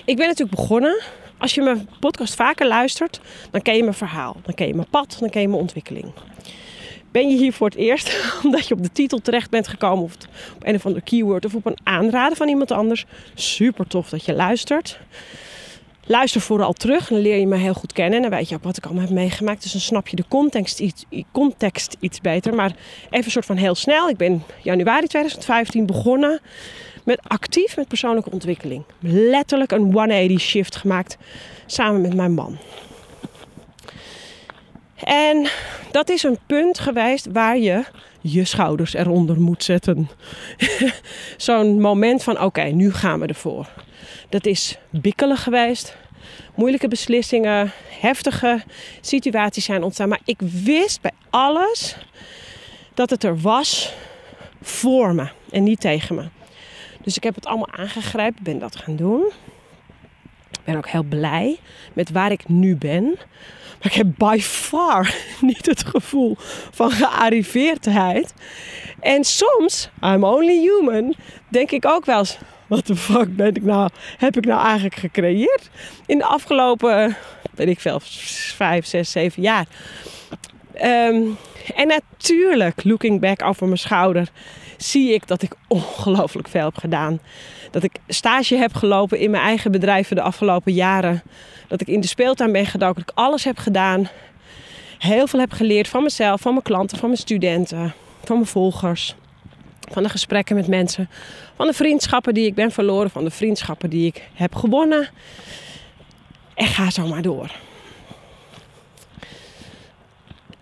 Ik 0.05 0.17
ben 0.17 0.27
natuurlijk 0.27 0.57
begonnen. 0.57 1.01
Als 1.37 1.55
je 1.55 1.61
mijn 1.61 1.89
podcast 1.99 2.35
vaker 2.35 2.67
luistert, 2.67 3.19
dan 3.51 3.61
ken 3.61 3.75
je 3.75 3.83
mijn 3.83 3.93
verhaal. 3.93 4.37
Dan 4.43 4.53
ken 4.53 4.67
je 4.67 4.73
mijn 4.73 4.89
pad, 4.89 5.17
dan 5.19 5.29
ken 5.29 5.41
je 5.41 5.47
mijn 5.47 5.61
ontwikkeling. 5.61 6.11
Ben 7.11 7.29
je 7.29 7.37
hier 7.37 7.53
voor 7.53 7.67
het 7.67 7.77
eerst 7.77 8.19
omdat 8.43 8.67
je 8.67 8.73
op 8.73 8.83
de 8.83 8.91
titel 8.91 9.19
terecht 9.19 9.49
bent 9.49 9.67
gekomen 9.67 10.03
of 10.03 10.13
op 10.55 10.65
een 10.65 10.75
of 10.75 10.85
ander 10.85 11.01
keyword 11.01 11.45
of 11.45 11.55
op 11.55 11.65
een 11.65 11.77
aanraden 11.83 12.37
van 12.37 12.47
iemand 12.47 12.71
anders? 12.71 13.05
Super 13.33 13.87
tof 13.87 14.09
dat 14.09 14.25
je 14.25 14.33
luistert. 14.33 14.99
Luister 16.09 16.41
vooral 16.41 16.73
terug, 16.73 17.07
dan 17.07 17.19
leer 17.19 17.37
je 17.37 17.47
me 17.47 17.55
heel 17.55 17.73
goed 17.73 17.93
kennen 17.93 18.15
en 18.15 18.21
dan 18.21 18.39
weet 18.39 18.49
je 18.49 18.55
ook 18.55 18.63
wat 18.63 18.77
ik 18.77 18.85
allemaal 18.85 19.03
heb 19.03 19.13
meegemaakt. 19.13 19.61
Dus 19.61 19.71
dan 19.71 19.81
snap 19.81 20.07
je 20.07 20.15
de 20.15 20.23
context 20.27 20.79
iets, 20.79 21.05
context 21.31 21.97
iets 21.99 22.21
beter. 22.21 22.55
Maar 22.55 22.71
even 23.09 23.25
een 23.25 23.31
soort 23.31 23.45
van 23.45 23.55
heel 23.57 23.75
snel. 23.75 24.09
Ik 24.09 24.17
ben 24.17 24.43
januari 24.63 25.07
2015 25.07 25.85
begonnen 25.85 26.39
met 27.03 27.19
actief 27.27 27.75
met 27.75 27.87
persoonlijke 27.87 28.31
ontwikkeling. 28.31 28.83
Letterlijk 28.99 29.71
een 29.71 29.81
180 29.81 30.39
shift 30.39 30.75
gemaakt 30.75 31.17
samen 31.65 32.01
met 32.01 32.13
mijn 32.13 32.33
man. 32.33 32.57
En 35.03 35.47
dat 35.91 36.09
is 36.09 36.23
een 36.23 36.37
punt 36.45 36.79
geweest 36.79 37.27
waar 37.31 37.57
je 37.57 37.83
je 38.21 38.45
schouders 38.45 38.93
eronder 38.93 39.41
moet 39.41 39.63
zetten. 39.63 40.09
Zo'n 41.37 41.81
moment 41.81 42.23
van 42.23 42.41
oké, 42.41 42.63
nu 42.63 42.93
gaan 42.93 43.19
we 43.19 43.27
ervoor. 43.27 43.67
Dat 44.29 44.45
is 44.45 44.77
bikkelen 44.89 45.37
geweest. 45.37 45.97
Moeilijke 46.55 46.87
beslissingen, 46.87 47.71
heftige 47.89 48.63
situaties 49.01 49.65
zijn 49.65 49.83
ontstaan. 49.83 50.09
Maar 50.09 50.21
ik 50.25 50.39
wist 50.39 51.01
bij 51.01 51.11
alles 51.29 51.97
dat 52.93 53.09
het 53.09 53.23
er 53.23 53.39
was 53.39 53.93
voor 54.61 55.15
me 55.15 55.29
en 55.51 55.63
niet 55.63 55.79
tegen 55.79 56.15
me. 56.15 56.29
Dus 57.01 57.15
ik 57.15 57.23
heb 57.23 57.35
het 57.35 57.45
allemaal 57.45 57.71
aangegrepen, 57.71 58.43
ben 58.43 58.59
dat 58.59 58.75
gaan 58.75 58.95
doen. 58.95 59.31
Ik 60.51 60.63
ben 60.63 60.75
ook 60.75 60.87
heel 60.87 61.03
blij 61.03 61.59
met 61.93 62.11
waar 62.11 62.31
ik 62.31 62.47
nu 62.47 62.75
ben. 62.75 63.15
Maar 63.77 63.91
ik 63.91 63.93
heb 63.93 64.07
by 64.17 64.37
far 64.41 65.15
niet 65.41 65.65
het 65.65 65.85
gevoel 65.85 66.35
van 66.71 66.91
gearriveerdheid. 66.91 68.33
En 68.99 69.23
soms, 69.23 69.89
I'm 70.01 70.23
only 70.23 70.59
human, 70.59 71.15
denk 71.47 71.71
ik 71.71 71.85
ook 71.85 72.05
wel 72.05 72.19
eens... 72.19 72.37
Wat 72.67 72.87
de 72.87 72.95
fuck 72.95 73.35
ben 73.35 73.55
ik 73.55 73.63
nou, 73.63 73.89
heb 74.17 74.37
ik 74.37 74.45
nou 74.45 74.61
eigenlijk 74.63 74.95
gecreëerd? 74.95 75.69
In 76.05 76.17
de 76.17 76.25
afgelopen, 76.25 77.15
weet 77.55 77.67
ik 77.67 77.79
veel, 77.79 77.99
vijf, 78.55 78.85
zes, 78.85 79.11
zeven 79.11 79.41
jaar. 79.41 79.65
Ehm, 80.73 81.21
en 81.75 81.87
natuurlijk, 81.87 82.83
looking 82.83 83.19
back 83.19 83.43
over 83.43 83.65
mijn 83.65 83.77
schouder, 83.77 84.29
zie 84.77 85.13
ik 85.13 85.27
dat 85.27 85.41
ik 85.41 85.51
ongelooflijk 85.67 86.47
veel 86.47 86.63
heb 86.63 86.77
gedaan. 86.77 87.19
Dat 87.71 87.83
ik 87.83 87.91
stage 88.07 88.55
heb 88.55 88.73
gelopen 88.73 89.19
in 89.19 89.31
mijn 89.31 89.43
eigen 89.43 89.71
bedrijven 89.71 90.15
de 90.15 90.21
afgelopen 90.21 90.73
jaren. 90.73 91.23
Dat 91.67 91.81
ik 91.81 91.87
in 91.87 92.01
de 92.01 92.07
speeltuin 92.07 92.51
ben 92.51 92.65
gedoken. 92.65 92.95
Dat 92.95 93.09
ik 93.09 93.17
alles 93.17 93.43
heb 93.43 93.57
gedaan. 93.57 94.09
Heel 94.97 95.27
veel 95.27 95.39
heb 95.39 95.51
geleerd 95.51 95.87
van 95.87 96.03
mezelf, 96.03 96.41
van 96.41 96.51
mijn 96.51 96.63
klanten, 96.63 96.97
van 96.97 97.09
mijn 97.09 97.21
studenten, 97.21 97.93
van 98.23 98.35
mijn 98.35 98.47
volgers. 98.47 99.15
Van 99.91 100.03
de 100.03 100.09
gesprekken 100.09 100.55
met 100.55 100.67
mensen. 100.67 101.09
Van 101.55 101.67
de 101.67 101.73
vriendschappen 101.73 102.33
die 102.33 102.45
ik 102.45 102.55
ben 102.55 102.71
verloren. 102.71 103.09
Van 103.09 103.23
de 103.23 103.31
vriendschappen 103.31 103.89
die 103.89 104.05
ik 104.05 104.29
heb 104.33 104.55
gewonnen. 104.55 105.09
En 106.53 106.67
ga 106.67 106.89
zo 106.89 107.07
maar 107.07 107.21
door. 107.21 107.51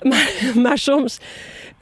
Maar, 0.02 0.32
maar 0.64 0.78
soms 0.78 1.20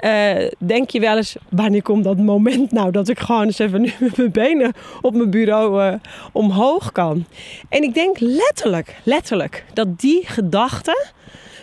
uh, 0.04 0.50
denk 0.58 0.90
je 0.90 1.00
wel 1.00 1.18
eens, 1.18 1.36
wanneer 1.50 1.82
komt 1.82 2.04
dat 2.04 2.18
moment 2.18 2.72
nou 2.72 2.92
dat 2.92 3.10
ik 3.10 3.20
gewoon 3.20 3.46
eens 3.46 3.60
even 3.60 3.82
nu 3.82 3.94
met 4.00 4.18
mijn 4.18 4.32
benen 4.32 4.74
op 5.02 5.14
mijn 5.14 5.30
bureau 5.30 5.84
uh, 5.84 5.94
omhoog 6.32 6.92
kan? 6.92 7.26
En 7.70 7.84
ik 7.84 7.94
denk 7.94 8.20
letterlijk, 8.20 8.96
letterlijk, 9.04 9.66
dat 9.74 10.00
die 10.00 10.28
gedachte 10.28 11.12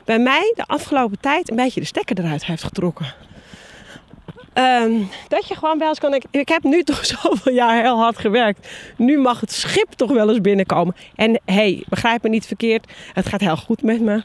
bij 0.04 0.18
mij 0.18 0.52
de 0.56 0.66
afgelopen 0.66 1.20
tijd 1.20 1.50
een 1.50 1.56
beetje 1.56 1.80
de 1.80 1.86
stekker 1.86 2.18
eruit 2.18 2.44
heeft 2.44 2.62
getrokken. 2.62 3.14
Um, 4.54 5.08
dat 5.28 5.48
je 5.48 5.54
gewoon 5.54 5.78
wel 5.78 5.88
eens 5.88 5.98
kan. 5.98 6.14
Ik, 6.30 6.48
heb 6.48 6.62
nu 6.62 6.82
toch 6.82 7.04
zoveel 7.16 7.52
jaar 7.52 7.82
heel 7.82 7.98
hard 7.98 8.18
gewerkt. 8.18 8.68
Nu 8.96 9.18
mag 9.18 9.40
het 9.40 9.52
schip 9.52 9.88
toch 9.90 10.10
wel 10.10 10.28
eens 10.28 10.40
binnenkomen. 10.40 10.96
En 11.14 11.40
hey, 11.44 11.84
begrijp 11.88 12.22
me 12.22 12.28
niet 12.28 12.46
verkeerd. 12.46 12.92
Het 13.12 13.28
gaat 13.28 13.40
heel 13.40 13.56
goed 13.56 13.82
met 13.82 14.00
me. 14.00 14.22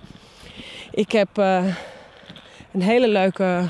Ik 0.91 1.11
heb 1.11 1.27
uh, 1.37 1.63
een 2.73 2.81
hele 2.81 3.07
leuke 3.07 3.69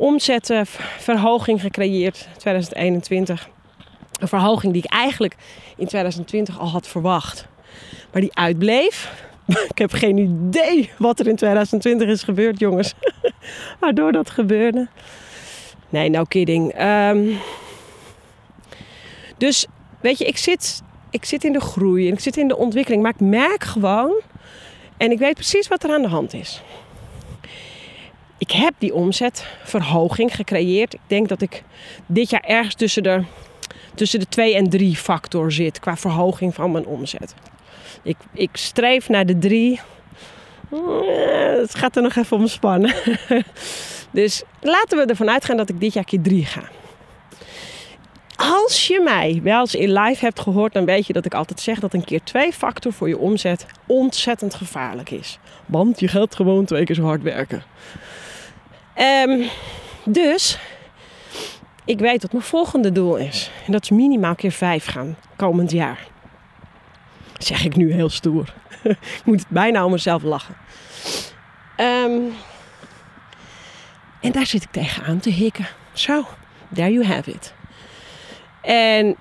omzetverhoging 0.00 1.60
gecreëerd 1.60 2.28
2021. 2.36 3.48
Een 4.18 4.28
verhoging 4.28 4.72
die 4.72 4.82
ik 4.82 4.90
eigenlijk 4.90 5.36
in 5.76 5.86
2020 5.86 6.58
al 6.58 6.68
had 6.68 6.88
verwacht. 6.88 7.46
Maar 8.12 8.20
die 8.20 8.36
uitbleef. 8.36 9.28
Ik 9.70 9.78
heb 9.78 9.92
geen 9.92 10.18
idee 10.18 10.90
wat 10.98 11.20
er 11.20 11.26
in 11.26 11.36
2020 11.36 12.08
is 12.08 12.22
gebeurd, 12.22 12.58
jongens. 12.58 12.94
Waardoor 13.80 14.12
dat 14.12 14.30
gebeurde. 14.30 14.88
Nee, 15.88 16.08
no 16.08 16.24
kidding. 16.24 16.82
Um, 16.82 17.38
dus 19.36 19.66
weet 20.00 20.18
je, 20.18 20.24
ik 20.24 20.36
zit, 20.36 20.82
ik 21.10 21.24
zit 21.24 21.44
in 21.44 21.52
de 21.52 21.60
groei 21.60 22.06
en 22.08 22.12
ik 22.12 22.20
zit 22.20 22.36
in 22.36 22.48
de 22.48 22.56
ontwikkeling. 22.56 23.02
Maar 23.02 23.14
ik 23.14 23.20
merk 23.20 23.64
gewoon 23.64 24.20
en 24.96 25.10
ik 25.10 25.18
weet 25.18 25.34
precies 25.34 25.68
wat 25.68 25.84
er 25.84 25.90
aan 25.90 26.02
de 26.02 26.08
hand 26.08 26.34
is 26.34 26.62
ik 28.40 28.50
heb 28.50 28.74
die 28.78 28.94
omzetverhoging 28.94 30.34
gecreëerd. 30.34 30.94
Ik 30.94 31.00
denk 31.06 31.28
dat 31.28 31.42
ik 31.42 31.62
dit 32.06 32.30
jaar 32.30 32.44
ergens 32.44 32.74
tussen 32.74 33.02
de, 33.02 33.22
tussen 33.94 34.20
de 34.20 34.28
2 34.28 34.54
en 34.54 34.70
3 34.70 34.96
factor 34.96 35.52
zit 35.52 35.80
qua 35.80 35.96
verhoging 35.96 36.54
van 36.54 36.72
mijn 36.72 36.86
omzet. 36.86 37.34
Ik, 38.02 38.16
ik 38.34 38.50
streef 38.52 39.08
naar 39.08 39.26
de 39.26 39.38
3. 39.38 39.80
Het 41.60 41.74
gaat 41.74 41.96
er 41.96 42.02
nog 42.02 42.16
even 42.16 42.36
om 42.36 42.46
spannen. 42.46 42.94
Dus 44.12 44.42
laten 44.60 44.98
we 44.98 45.04
ervan 45.04 45.30
uitgaan 45.30 45.56
dat 45.56 45.68
ik 45.68 45.80
dit 45.80 45.92
jaar 45.92 46.04
keer 46.04 46.20
3 46.22 46.44
ga. 46.44 46.62
Als 48.36 48.86
je 48.86 49.00
mij 49.00 49.40
wel 49.42 49.60
eens 49.60 49.74
in 49.74 49.92
live 49.92 50.24
hebt 50.24 50.40
gehoord, 50.40 50.72
dan 50.72 50.84
weet 50.84 51.06
je 51.06 51.12
dat 51.12 51.24
ik 51.24 51.34
altijd 51.34 51.60
zeg 51.60 51.80
dat 51.80 51.94
een 51.94 52.04
keer 52.04 52.22
2 52.22 52.52
factor 52.52 52.92
voor 52.92 53.08
je 53.08 53.18
omzet 53.18 53.66
ontzettend 53.86 54.54
gevaarlijk 54.54 55.10
is. 55.10 55.38
Want 55.66 56.00
je 56.00 56.08
gaat 56.08 56.34
gewoon 56.34 56.64
twee 56.64 56.84
keer 56.84 56.94
zo 56.94 57.02
hard 57.02 57.22
werken. 57.22 57.62
Um, 59.00 59.48
dus 60.04 60.58
ik 61.84 61.98
weet 61.98 62.22
wat 62.22 62.32
mijn 62.32 62.44
volgende 62.44 62.92
doel 62.92 63.16
is. 63.16 63.50
En 63.66 63.72
dat 63.72 63.82
is 63.82 63.90
minimaal 63.90 64.34
keer 64.34 64.52
vijf 64.52 64.86
gaan 64.86 65.16
komend 65.36 65.70
jaar. 65.70 66.06
Zeg 67.38 67.64
ik 67.64 67.76
nu 67.76 67.92
heel 67.92 68.08
stoer. 68.08 68.54
ik 68.82 69.22
moet 69.24 69.48
bijna 69.48 69.84
om 69.84 69.90
mezelf 69.90 70.22
lachen. 70.22 70.56
Um, 71.76 72.32
en 74.20 74.32
daar 74.32 74.46
zit 74.46 74.62
ik 74.62 74.70
tegenaan 74.70 75.20
te 75.20 75.30
hikken. 75.30 75.66
Zo, 75.92 76.24
there 76.74 76.92
you 76.92 77.04
have 77.04 77.30
it. 77.30 77.54
En 78.62 79.16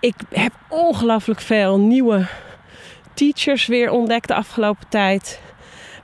ik 0.00 0.14
heb 0.30 0.52
ongelooflijk 0.68 1.40
veel 1.40 1.78
nieuwe 1.78 2.26
teachers 3.14 3.66
weer 3.66 3.90
ontdekt 3.90 4.28
de 4.28 4.34
afgelopen 4.34 4.88
tijd. 4.88 5.40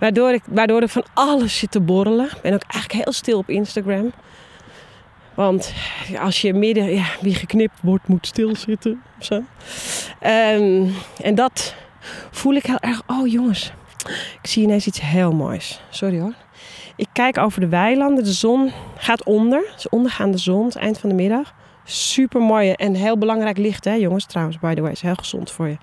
Waardoor 0.00 0.30
ik, 0.30 0.42
waardoor 0.46 0.82
ik 0.82 0.88
van 0.88 1.04
alles 1.14 1.58
zit 1.58 1.70
te 1.70 1.80
borrelen. 1.80 2.26
Ik 2.26 2.40
ben 2.42 2.54
ook 2.54 2.62
eigenlijk 2.62 3.04
heel 3.04 3.12
stil 3.12 3.38
op 3.38 3.48
Instagram. 3.48 4.12
Want 5.34 5.72
als 6.20 6.40
je 6.40 6.54
midden, 6.54 6.94
ja, 6.94 7.06
wie 7.20 7.34
geknipt 7.34 7.78
wordt, 7.82 8.08
moet 8.08 8.26
stilzitten. 8.26 9.02
Of 9.18 9.24
zo. 9.24 9.42
Ehm, 10.20 10.86
en 11.22 11.34
dat 11.34 11.74
voel 12.30 12.54
ik 12.54 12.66
heel 12.66 12.78
erg. 12.80 13.02
Oh 13.06 13.26
jongens, 13.26 13.72
ik 14.42 14.48
zie 14.50 14.62
ineens 14.62 14.86
iets 14.86 15.00
heel 15.00 15.32
moois. 15.32 15.80
Sorry 15.90 16.20
hoor. 16.20 16.34
Ik 16.96 17.08
kijk 17.12 17.38
over 17.38 17.60
de 17.60 17.68
weilanden. 17.68 18.24
De 18.24 18.32
zon 18.32 18.72
gaat 18.96 19.24
onder. 19.24 19.62
Het 19.70 19.78
is 19.78 19.88
ondergaande 19.88 20.38
zon, 20.38 20.64
het 20.64 20.76
eind 20.76 20.98
van 20.98 21.08
de 21.08 21.14
middag. 21.14 21.54
Super 21.90 22.40
mooie 22.40 22.76
en 22.76 22.94
heel 22.94 23.18
belangrijk 23.18 23.58
licht, 23.58 23.84
hè, 23.84 23.92
jongens. 23.92 24.26
Trouwens, 24.26 24.58
by 24.58 24.74
the 24.74 24.80
way, 24.80 24.90
is 24.90 25.00
heel 25.00 25.14
gezond 25.14 25.50
voor 25.50 25.68
je. 25.68 25.76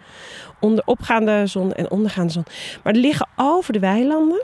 Onder 0.59 0.83
opgaande 0.85 1.47
zon 1.47 1.73
en 1.73 1.91
ondergaande 1.91 2.31
zon. 2.31 2.43
Maar 2.83 2.93
er 2.93 2.99
liggen 2.99 3.27
over 3.35 3.73
de 3.73 3.79
weilanden. 3.79 4.43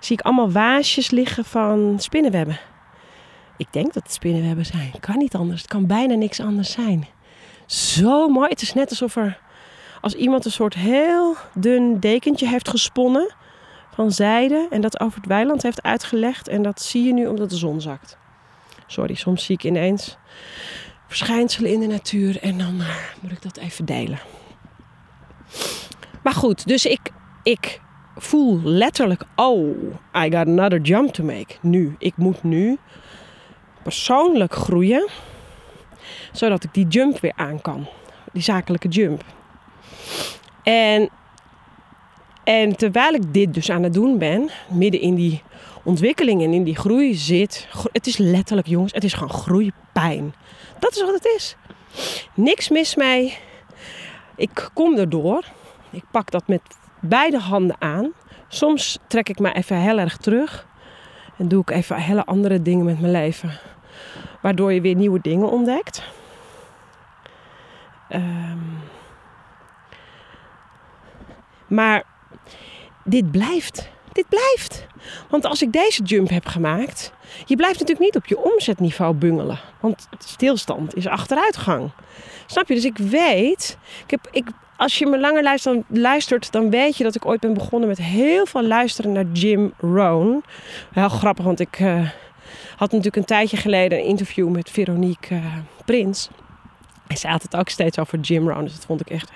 Zie 0.00 0.16
ik 0.16 0.24
allemaal 0.24 0.50
waasjes 0.50 1.10
liggen 1.10 1.44
van 1.44 1.96
spinnenwebben. 1.98 2.58
Ik 3.56 3.66
denk 3.70 3.92
dat 3.92 4.02
het 4.02 4.12
spinnenwebben 4.12 4.66
zijn. 4.66 4.92
Kan 5.00 5.18
niet 5.18 5.34
anders. 5.34 5.60
Het 5.60 5.70
kan 5.70 5.86
bijna 5.86 6.14
niks 6.14 6.40
anders 6.40 6.70
zijn. 6.70 7.06
Zo 7.66 8.28
mooi. 8.28 8.48
Het 8.48 8.62
is 8.62 8.74
net 8.74 8.90
alsof 8.90 9.16
er 9.16 9.38
als 10.00 10.14
iemand 10.14 10.44
een 10.44 10.50
soort 10.50 10.74
heel 10.74 11.36
dun 11.54 12.00
dekentje 12.00 12.48
heeft 12.48 12.68
gesponnen 12.68 13.34
van 13.94 14.12
zijde 14.12 14.66
en 14.70 14.80
dat 14.80 15.00
over 15.00 15.18
het 15.18 15.28
weiland 15.28 15.62
heeft 15.62 15.82
uitgelegd. 15.82 16.48
En 16.48 16.62
dat 16.62 16.82
zie 16.82 17.04
je 17.04 17.12
nu 17.12 17.26
omdat 17.26 17.50
de 17.50 17.56
zon 17.56 17.80
zakt. 17.80 18.18
Sorry, 18.90 19.14
soms 19.14 19.44
zie 19.44 19.54
ik 19.54 19.64
ineens 19.64 20.16
verschijnselen 21.06 21.72
in 21.72 21.80
de 21.80 21.86
natuur 21.86 22.38
en 22.42 22.58
dan 22.58 22.80
eh, 22.80 22.86
moet 23.20 23.32
ik 23.32 23.42
dat 23.42 23.56
even 23.56 23.84
delen. 23.84 24.18
Maar 26.22 26.32
goed, 26.32 26.66
dus 26.66 26.86
ik, 26.86 27.10
ik 27.42 27.80
voel 28.16 28.60
letterlijk, 28.62 29.22
oh, 29.36 29.76
I 30.16 30.30
got 30.30 30.46
another 30.46 30.80
jump 30.80 31.12
to 31.12 31.24
make. 31.24 31.54
Nu, 31.60 31.94
ik 31.98 32.16
moet 32.16 32.42
nu 32.42 32.78
persoonlijk 33.82 34.54
groeien, 34.54 35.08
zodat 36.32 36.64
ik 36.64 36.74
die 36.74 36.86
jump 36.86 37.20
weer 37.20 37.34
aan 37.36 37.60
kan. 37.60 37.86
Die 38.32 38.42
zakelijke 38.42 38.88
jump. 38.88 39.24
En, 40.62 41.08
en 42.44 42.76
terwijl 42.76 43.14
ik 43.14 43.34
dit 43.34 43.54
dus 43.54 43.70
aan 43.70 43.82
het 43.82 43.94
doen 43.94 44.18
ben, 44.18 44.50
midden 44.68 45.00
in 45.00 45.14
die 45.14 45.42
ontwikkeling 45.82 46.42
en 46.42 46.52
in 46.52 46.64
die 46.64 46.76
groei 46.76 47.14
zit. 47.14 47.68
Het 47.92 48.06
is 48.06 48.16
letterlijk, 48.16 48.68
jongens, 48.68 48.92
het 48.92 49.04
is 49.04 49.12
gewoon 49.12 49.32
groeipijn. 49.32 50.34
Dat 50.78 50.94
is 50.94 51.02
wat 51.02 51.14
het 51.14 51.34
is. 51.36 51.56
Niks 52.34 52.68
mis 52.68 52.94
mee. 52.94 53.38
Ik 54.36 54.70
kom 54.74 54.96
erdoor. 54.96 55.44
Ik 55.90 56.04
pak 56.10 56.30
dat 56.30 56.48
met 56.48 56.62
beide 57.00 57.38
handen 57.38 57.76
aan. 57.78 58.12
Soms 58.48 58.98
trek 59.06 59.28
ik 59.28 59.38
me 59.38 59.52
even 59.52 59.76
heel 59.76 59.98
erg 59.98 60.16
terug. 60.16 60.66
En 61.36 61.48
doe 61.48 61.60
ik 61.60 61.70
even 61.70 61.96
hele 61.96 62.24
andere 62.24 62.62
dingen 62.62 62.84
met 62.84 63.00
mijn 63.00 63.12
leven. 63.12 63.58
Waardoor 64.40 64.72
je 64.72 64.80
weer 64.80 64.94
nieuwe 64.94 65.18
dingen 65.22 65.50
ontdekt. 65.50 66.02
Um, 68.12 68.78
maar 71.66 72.04
dit 73.04 73.30
blijft. 73.30 73.90
Dit 74.12 74.28
blijft. 74.28 74.86
Want 75.28 75.44
als 75.44 75.62
ik 75.62 75.72
deze 75.72 76.02
jump 76.02 76.30
heb 76.30 76.46
gemaakt, 76.46 77.12
je 77.46 77.56
blijft 77.56 77.78
natuurlijk 77.78 78.06
niet 78.06 78.16
op 78.16 78.26
je 78.26 78.52
omzetniveau 78.52 79.14
bungelen. 79.14 79.58
Want 79.80 80.08
stilstand 80.18 80.96
is 80.96 81.06
achteruitgang. 81.06 81.90
Snap 82.46 82.68
je? 82.68 82.74
Dus 82.74 82.84
ik 82.84 82.98
weet, 82.98 83.78
ik 84.04 84.10
heb, 84.10 84.28
ik, 84.30 84.48
als 84.76 84.98
je 84.98 85.06
me 85.06 85.20
langer 85.20 85.58
luistert, 85.88 86.52
dan 86.52 86.70
weet 86.70 86.96
je 86.96 87.04
dat 87.04 87.14
ik 87.14 87.26
ooit 87.26 87.40
ben 87.40 87.54
begonnen 87.54 87.88
met 87.88 87.98
heel 87.98 88.46
veel 88.46 88.62
luisteren 88.62 89.12
naar 89.12 89.26
Jim 89.32 89.72
Rohn. 89.78 90.44
Heel 90.92 91.08
grappig, 91.08 91.44
want 91.44 91.60
ik 91.60 91.78
uh, 91.80 92.08
had 92.76 92.90
natuurlijk 92.90 93.16
een 93.16 93.24
tijdje 93.24 93.56
geleden 93.56 93.98
een 93.98 94.04
interview 94.04 94.48
met 94.48 94.70
Veronique 94.70 95.34
uh, 95.34 95.44
Prins. 95.84 96.28
En 97.10 97.16
ze 97.16 97.28
had 97.28 97.42
het 97.42 97.56
ook 97.56 97.68
steeds 97.68 97.98
over 97.98 98.18
Jim 98.18 98.48
Rohn. 98.48 98.64
Dus 98.64 98.74
dat 98.74 98.84
vond 98.84 99.00
ik 99.00 99.10
echt 99.10 99.30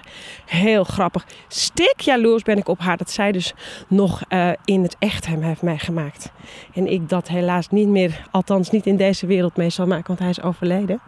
heel 0.47 0.85
grappig. 0.85 1.27
Stik 1.49 2.01
jaloers 2.01 2.43
ben 2.43 2.59
ik 2.59 2.69
op 2.69 2.79
haar 2.79 2.97
dat 2.97 3.11
zij 3.11 3.33
dus 3.33 3.55
nog 3.89 4.23
uh, 4.29 4.51
in 4.65 4.83
het 4.83 4.97
echt 4.99 5.27
hem 5.27 5.43
heeft 5.43 5.63
meegemaakt. 5.63 6.33
En 6.75 6.93
ik 6.93 7.09
dat 7.09 7.29
helaas 7.29 7.69
niet 7.69 7.89
meer, 7.89 8.27
althans 8.31 8.71
niet 8.71 8.87
in 8.87 8.97
deze 8.97 9.27
wereld 9.27 9.57
mee 9.57 9.71
zal 9.71 9.87
maken, 9.87 10.07
want 10.07 10.19
hij 10.19 10.29
is 10.29 10.43
overleden. 10.43 11.01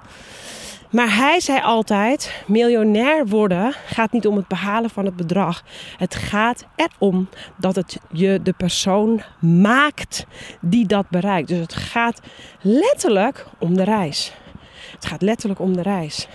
Maar 0.90 1.16
hij 1.16 1.40
zei 1.40 1.61
altijd: 1.62 2.44
miljonair 2.46 3.26
worden 3.26 3.72
gaat 3.87 4.12
niet 4.12 4.26
om 4.26 4.37
het 4.37 4.48
behalen 4.48 4.90
van 4.90 5.05
het 5.05 5.16
bedrag. 5.16 5.62
Het 5.96 6.14
gaat 6.14 6.66
erom 6.76 7.29
dat 7.57 7.76
het 7.76 8.00
je 8.12 8.40
de 8.42 8.52
persoon 8.52 9.22
maakt 9.40 10.26
die 10.61 10.87
dat 10.87 11.09
bereikt. 11.09 11.48
Dus 11.48 11.59
het 11.59 11.74
gaat 11.74 12.20
letterlijk 12.61 13.46
om 13.59 13.76
de 13.76 13.85
reis. 13.85 14.33
Het 14.92 15.07
gaat 15.07 15.22
letterlijk 15.22 15.61
om 15.61 15.76
de 15.76 15.83
reis. 15.83 16.29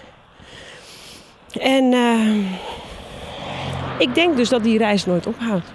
En 1.57 1.91
uh, 1.91 2.51
ik 3.97 4.15
denk 4.15 4.35
dus 4.35 4.49
dat 4.49 4.63
die 4.63 4.77
reis 4.77 5.05
nooit 5.05 5.27
ophoudt. 5.27 5.71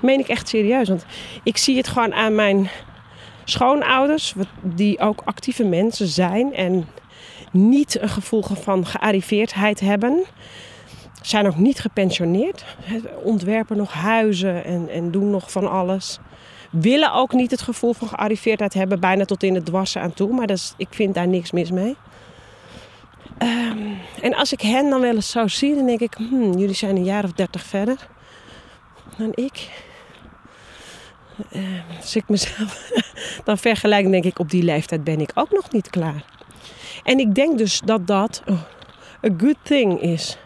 Meen 0.00 0.18
ik 0.18 0.28
echt 0.28 0.48
serieus. 0.48 0.88
Want 0.88 1.04
ik 1.42 1.56
zie 1.56 1.76
het 1.76 1.88
gewoon 1.88 2.14
aan 2.14 2.34
mijn 2.34 2.70
schoonouders, 3.44 4.34
die 4.62 4.98
ook 4.98 5.22
actieve 5.24 5.64
mensen 5.64 6.06
zijn 6.06 6.54
en 6.54 6.88
niet 7.52 8.00
een 8.00 8.08
gevoel 8.08 8.42
van 8.42 8.86
gearriveerdheid 8.86 9.80
hebben. 9.80 10.24
Zijn 11.22 11.46
ook 11.46 11.56
niet 11.56 11.80
gepensioneerd. 11.80 12.64
Ontwerpen 13.22 13.76
nog 13.76 13.92
huizen 13.92 14.64
en, 14.64 14.88
en 14.88 15.10
doen 15.10 15.30
nog 15.30 15.50
van 15.50 15.70
alles. 15.70 16.18
Willen 16.70 17.12
ook 17.12 17.32
niet 17.32 17.50
het 17.50 17.62
gevoel 17.62 17.92
van 17.92 18.08
gearriveerdheid 18.08 18.74
hebben, 18.74 19.00
bijna 19.00 19.24
tot 19.24 19.42
in 19.42 19.54
het 19.54 19.66
dwarsen 19.66 20.02
aan 20.02 20.14
toe. 20.14 20.32
Maar 20.34 20.46
dat 20.46 20.56
is, 20.56 20.74
ik 20.76 20.88
vind 20.90 21.14
daar 21.14 21.28
niks 21.28 21.50
mis 21.50 21.70
mee. 21.70 21.96
Um, 23.42 23.98
en 24.22 24.34
als 24.34 24.52
ik 24.52 24.60
hen 24.60 24.90
dan 24.90 25.00
wel 25.00 25.14
eens 25.14 25.30
zou 25.30 25.48
zien, 25.48 25.76
dan 25.76 25.86
denk 25.86 26.00
ik, 26.00 26.14
hmm, 26.14 26.58
jullie 26.58 26.74
zijn 26.74 26.96
een 26.96 27.04
jaar 27.04 27.24
of 27.24 27.32
dertig 27.32 27.62
verder 27.62 28.08
dan 29.16 29.32
ik. 29.34 29.68
Uh, 31.52 31.62
als 32.00 32.16
ik 32.16 32.28
mezelf 32.28 32.90
dan 33.44 33.58
vergelijk, 33.58 34.10
denk 34.10 34.24
ik, 34.24 34.38
op 34.38 34.50
die 34.50 34.62
leeftijd 34.62 35.04
ben 35.04 35.20
ik 35.20 35.30
ook 35.34 35.50
nog 35.50 35.72
niet 35.72 35.90
klaar. 35.90 36.24
En 37.02 37.18
ik 37.18 37.34
denk 37.34 37.58
dus 37.58 37.80
dat 37.84 38.06
dat 38.06 38.42
oh, 38.46 38.60
een 39.20 39.40
good 39.40 39.56
thing 39.62 40.00
is. 40.00 40.38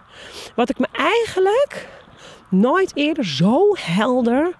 Wat 0.54 0.70
ik 0.70 0.78
me 0.78 0.86
eigenlijk 0.92 1.88
nooit 2.48 2.90
eerder 2.94 3.26
zo 3.26 3.76
helder 3.78 4.52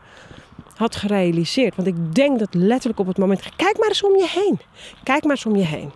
had 0.77 0.97
gerealiseerd. 0.97 1.77
Want 1.77 1.88
ik 1.88 2.14
denk 2.14 2.38
dat 2.38 2.55
letterlijk 2.55 3.01
op 3.01 3.07
het 3.07 3.18
moment. 3.18 3.42
Kijk 3.57 3.79
maar 3.79 3.88
eens 3.88 4.05
om 4.05 4.16
je 4.16 4.29
heen. 4.29 4.61
Kijk 5.03 5.23
maar 5.23 5.37
eens 5.37 5.47
om 5.47 5.57
je 5.57 5.64
heen. 5.64 5.92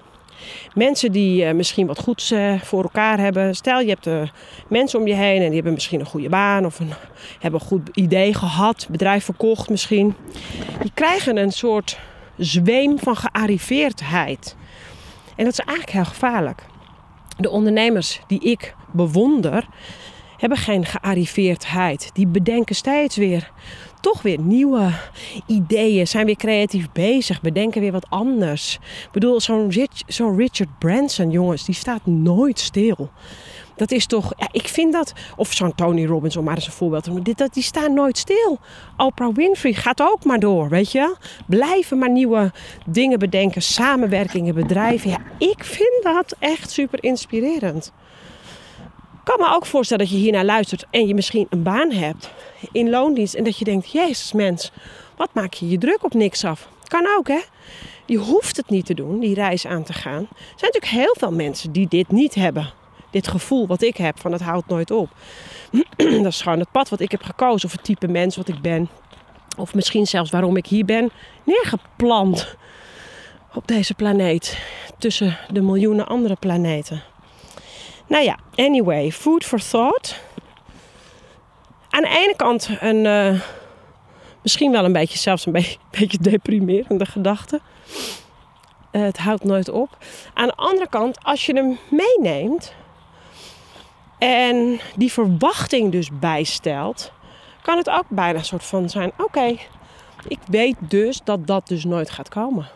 Mensen 0.75 1.13
die 1.13 1.45
uh, 1.45 1.53
misschien 1.53 1.87
wat 1.87 1.99
goeds 1.99 2.33
uh, 2.33 2.61
voor 2.61 2.83
elkaar 2.83 3.19
hebben. 3.19 3.55
Stel 3.55 3.81
je 3.81 3.97
hebt 4.01 4.31
mensen 4.69 4.99
om 4.99 5.07
je 5.07 5.15
heen 5.15 5.41
en 5.41 5.47
die 5.47 5.55
hebben 5.55 5.73
misschien 5.73 6.01
een 6.01 6.07
goede 6.07 6.29
baan 6.29 6.67
of 6.67 6.81
een, 6.81 6.93
hebben 7.39 7.61
een 7.61 7.67
goed 7.67 7.89
idee 7.93 8.35
gehad, 8.35 8.87
bedrijf 8.91 9.25
verkocht 9.25 9.71
misschien. 9.71 10.15
Die 10.81 10.91
krijgen 10.95 11.37
een 11.37 11.53
soort 11.53 11.99
zweem 12.37 12.99
van 12.99 13.17
gearriveerdheid. 13.17 14.57
En 15.37 15.45
dat 15.45 15.53
is 15.53 15.59
eigenlijk 15.59 15.91
heel 15.91 16.05
gevaarlijk. 16.05 16.65
De 17.37 17.51
ondernemers 17.51 18.21
die 18.27 18.41
ik 18.41 18.75
bewonder, 18.93 19.67
hebben 20.39 20.59
geen 20.59 20.85
gearriveerdheid. 20.85 22.11
Die 22.13 22.27
bedenken 22.27 22.75
steeds 22.75 23.17
weer 23.17 23.51
toch 24.01 24.23
weer 24.23 24.41
nieuwe 24.41 24.91
ideeën, 25.47 26.07
zijn 26.07 26.27
weer 26.27 26.37
creatief 26.37 26.93
bezig, 26.93 27.41
bedenken 27.41 27.81
weer 27.81 27.93
wat 27.93 28.07
anders. 28.09 28.79
Ik 29.05 29.13
bedoel, 29.13 29.41
zo'n 29.41 29.73
zo 30.07 30.29
Richard 30.37 30.79
Branson, 30.79 31.31
jongens, 31.31 31.65
die 31.65 31.75
staat 31.75 32.07
nooit 32.07 32.59
stil. 32.59 33.11
Dat 33.77 33.91
is 33.91 34.07
toch, 34.07 34.33
ja, 34.37 34.49
ik 34.53 34.69
vind 34.69 34.93
dat, 34.93 35.13
of 35.37 35.53
zo'n 35.53 35.75
Tony 35.75 36.07
Robbins, 36.07 36.37
om 36.37 36.45
maar 36.45 36.55
eens 36.55 36.67
een 36.67 36.73
voorbeeld 36.73 37.03
te 37.03 37.11
noemen, 37.11 37.35
dat, 37.37 37.55
die 37.55 37.63
staan 37.63 37.95
nooit 37.95 38.19
stil. 38.19 38.59
Oprah 38.97 39.35
Winfrey 39.35 39.73
gaat 39.73 40.03
ook 40.03 40.25
maar 40.25 40.41
door, 40.41 40.69
weet 40.69 40.93
je. 40.93 41.17
Blijven 41.47 41.99
maar 41.99 42.11
nieuwe 42.11 42.53
dingen 42.87 43.19
bedenken, 43.19 43.63
samenwerkingen, 43.63 44.55
bedrijven. 44.55 45.11
Ja, 45.11 45.19
ik 45.39 45.65
vind 45.65 46.03
dat 46.03 46.37
echt 46.39 46.71
super 46.71 47.03
inspirerend 47.03 47.93
kan 49.29 49.47
me 49.47 49.55
ook 49.55 49.67
voorstellen 49.67 50.05
dat 50.05 50.15
je 50.15 50.21
hiernaar 50.21 50.45
luistert 50.45 50.87
en 50.91 51.07
je 51.07 51.15
misschien 51.15 51.47
een 51.51 51.63
baan 51.63 51.91
hebt 51.91 52.31
in 52.73 52.91
loondienst. 52.91 53.35
En 53.35 53.45
dat 53.45 53.59
je 53.59 53.65
denkt, 53.65 53.91
jezus 53.91 54.33
mens, 54.33 54.71
wat 55.17 55.29
maak 55.33 55.53
je 55.55 55.69
je 55.69 55.79
druk 55.79 56.05
op 56.05 56.15
niks 56.15 56.45
af? 56.45 56.69
Kan 56.85 57.09
ook 57.17 57.29
hè. 57.29 57.41
Je 58.07 58.19
hoeft 58.19 58.57
het 58.57 58.71
niet 58.71 58.87
te 58.87 58.95
doen, 58.95 59.21
die 59.21 59.35
reis 59.35 59.67
aan 59.67 59.83
te 59.83 59.93
gaan. 59.93 60.21
Er 60.31 60.37
zijn 60.57 60.73
natuurlijk 60.73 60.93
heel 60.93 61.15
veel 61.19 61.33
mensen 61.33 61.73
die 61.73 61.89
dit 61.89 62.11
niet 62.11 62.35
hebben. 62.35 62.73
Dit 63.11 63.29
gevoel 63.29 63.67
wat 63.67 63.83
ik 63.83 63.97
heb 63.97 64.21
van 64.21 64.33
het 64.33 64.41
houdt 64.41 64.69
nooit 64.69 64.91
op. 64.91 65.11
dat 65.97 66.27
is 66.27 66.41
gewoon 66.41 66.59
het 66.59 66.71
pad 66.71 66.89
wat 66.89 67.01
ik 67.01 67.11
heb 67.11 67.23
gekozen. 67.23 67.69
Of 67.69 67.75
het 67.75 67.85
type 67.85 68.09
mens 68.09 68.37
wat 68.37 68.49
ik 68.49 68.61
ben. 68.61 68.89
Of 69.57 69.75
misschien 69.75 70.07
zelfs 70.07 70.31
waarom 70.31 70.57
ik 70.57 70.67
hier 70.67 70.85
ben. 70.85 71.11
Neergeplant 71.45 72.57
op 73.55 73.69
deze 73.69 73.95
planeet. 73.95 74.59
Tussen 74.99 75.39
de 75.53 75.61
miljoenen 75.61 76.07
andere 76.07 76.37
planeten. 76.37 77.03
Nou 78.09 78.25
ja, 78.25 78.39
anyway, 78.55 79.13
food 79.13 79.45
for 79.45 79.59
thought. 79.59 80.23
aan 81.91 82.03
de 82.03 82.09
ene 82.09 82.35
kant 82.37 82.71
een, 82.81 83.05
uh, 83.05 83.41
misschien 84.43 84.73
wel 84.73 84.85
een 84.85 84.93
beetje, 84.93 85.19
zelfs 85.19 85.47
een 85.47 85.53
beetje, 85.53 85.79
beetje 85.99 86.19
deprimerende 86.19 87.07
gedachte. 87.07 87.61
Uh, 88.93 89.03
het 89.03 89.19
houdt 89.19 89.45
nooit 89.45 89.69
op. 89.69 89.97
Aan 90.35 90.47
de 90.47 90.55
andere 90.55 90.89
kant, 90.89 91.25
als 91.25 91.47
je 91.47 91.55
hem 91.55 91.79
meeneemt 91.91 92.75
en 94.19 94.81
die 94.97 95.13
verwachting 95.13 95.93
dus 95.93 96.09
bijstelt, 96.13 97.13
kan 97.63 97.77
het 97.77 97.91
ook 97.91 98.09
bijna 98.09 98.39
een 98.39 98.45
soort 98.45 98.65
van 98.65 98.91
zijn: 98.91 99.13
oké, 99.19 99.57
ik 100.29 100.39
weet 100.47 100.77
dus 100.79 101.21
dat 101.25 101.47
dat 101.47 101.67
dus 101.67 101.85
nooit 101.85 102.11
gaat 102.11 102.29
komen. 102.29 102.69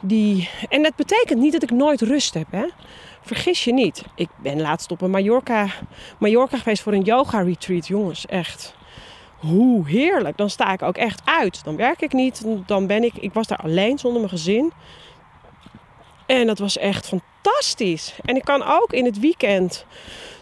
Die, 0.00 0.50
en 0.68 0.82
dat 0.82 0.96
betekent 0.96 1.40
niet 1.40 1.52
dat 1.52 1.62
ik 1.62 1.70
nooit 1.70 2.00
rust 2.00 2.34
heb. 2.34 2.46
Hè? 2.50 2.66
Vergis 3.20 3.64
je 3.64 3.72
niet. 3.72 4.02
Ik 4.14 4.28
ben 4.42 4.60
laatst 4.60 4.90
op 4.90 5.00
een 5.00 5.10
Mallorca, 5.10 5.66
Mallorca 6.18 6.58
geweest 6.58 6.82
voor 6.82 6.92
een 6.92 7.02
yoga 7.02 7.40
retreat. 7.40 7.86
Jongens, 7.86 8.26
echt. 8.26 8.74
Hoe 9.36 9.88
heerlijk. 9.88 10.36
Dan 10.36 10.50
sta 10.50 10.72
ik 10.72 10.82
ook 10.82 10.96
echt 10.96 11.22
uit. 11.24 11.64
Dan 11.64 11.76
werk 11.76 12.00
ik 12.00 12.12
niet. 12.12 12.42
Dan 12.66 12.86
ben 12.86 13.04
ik. 13.04 13.14
Ik 13.14 13.32
was 13.32 13.46
daar 13.46 13.58
alleen 13.58 13.98
zonder 13.98 14.20
mijn 14.20 14.32
gezin. 14.32 14.72
En 16.26 16.46
dat 16.46 16.58
was 16.58 16.78
echt 16.78 17.06
fantastisch. 17.06 18.14
En 18.24 18.36
ik 18.36 18.44
kan 18.44 18.62
ook 18.62 18.92
in 18.92 19.04
het 19.04 19.20
weekend. 19.20 19.86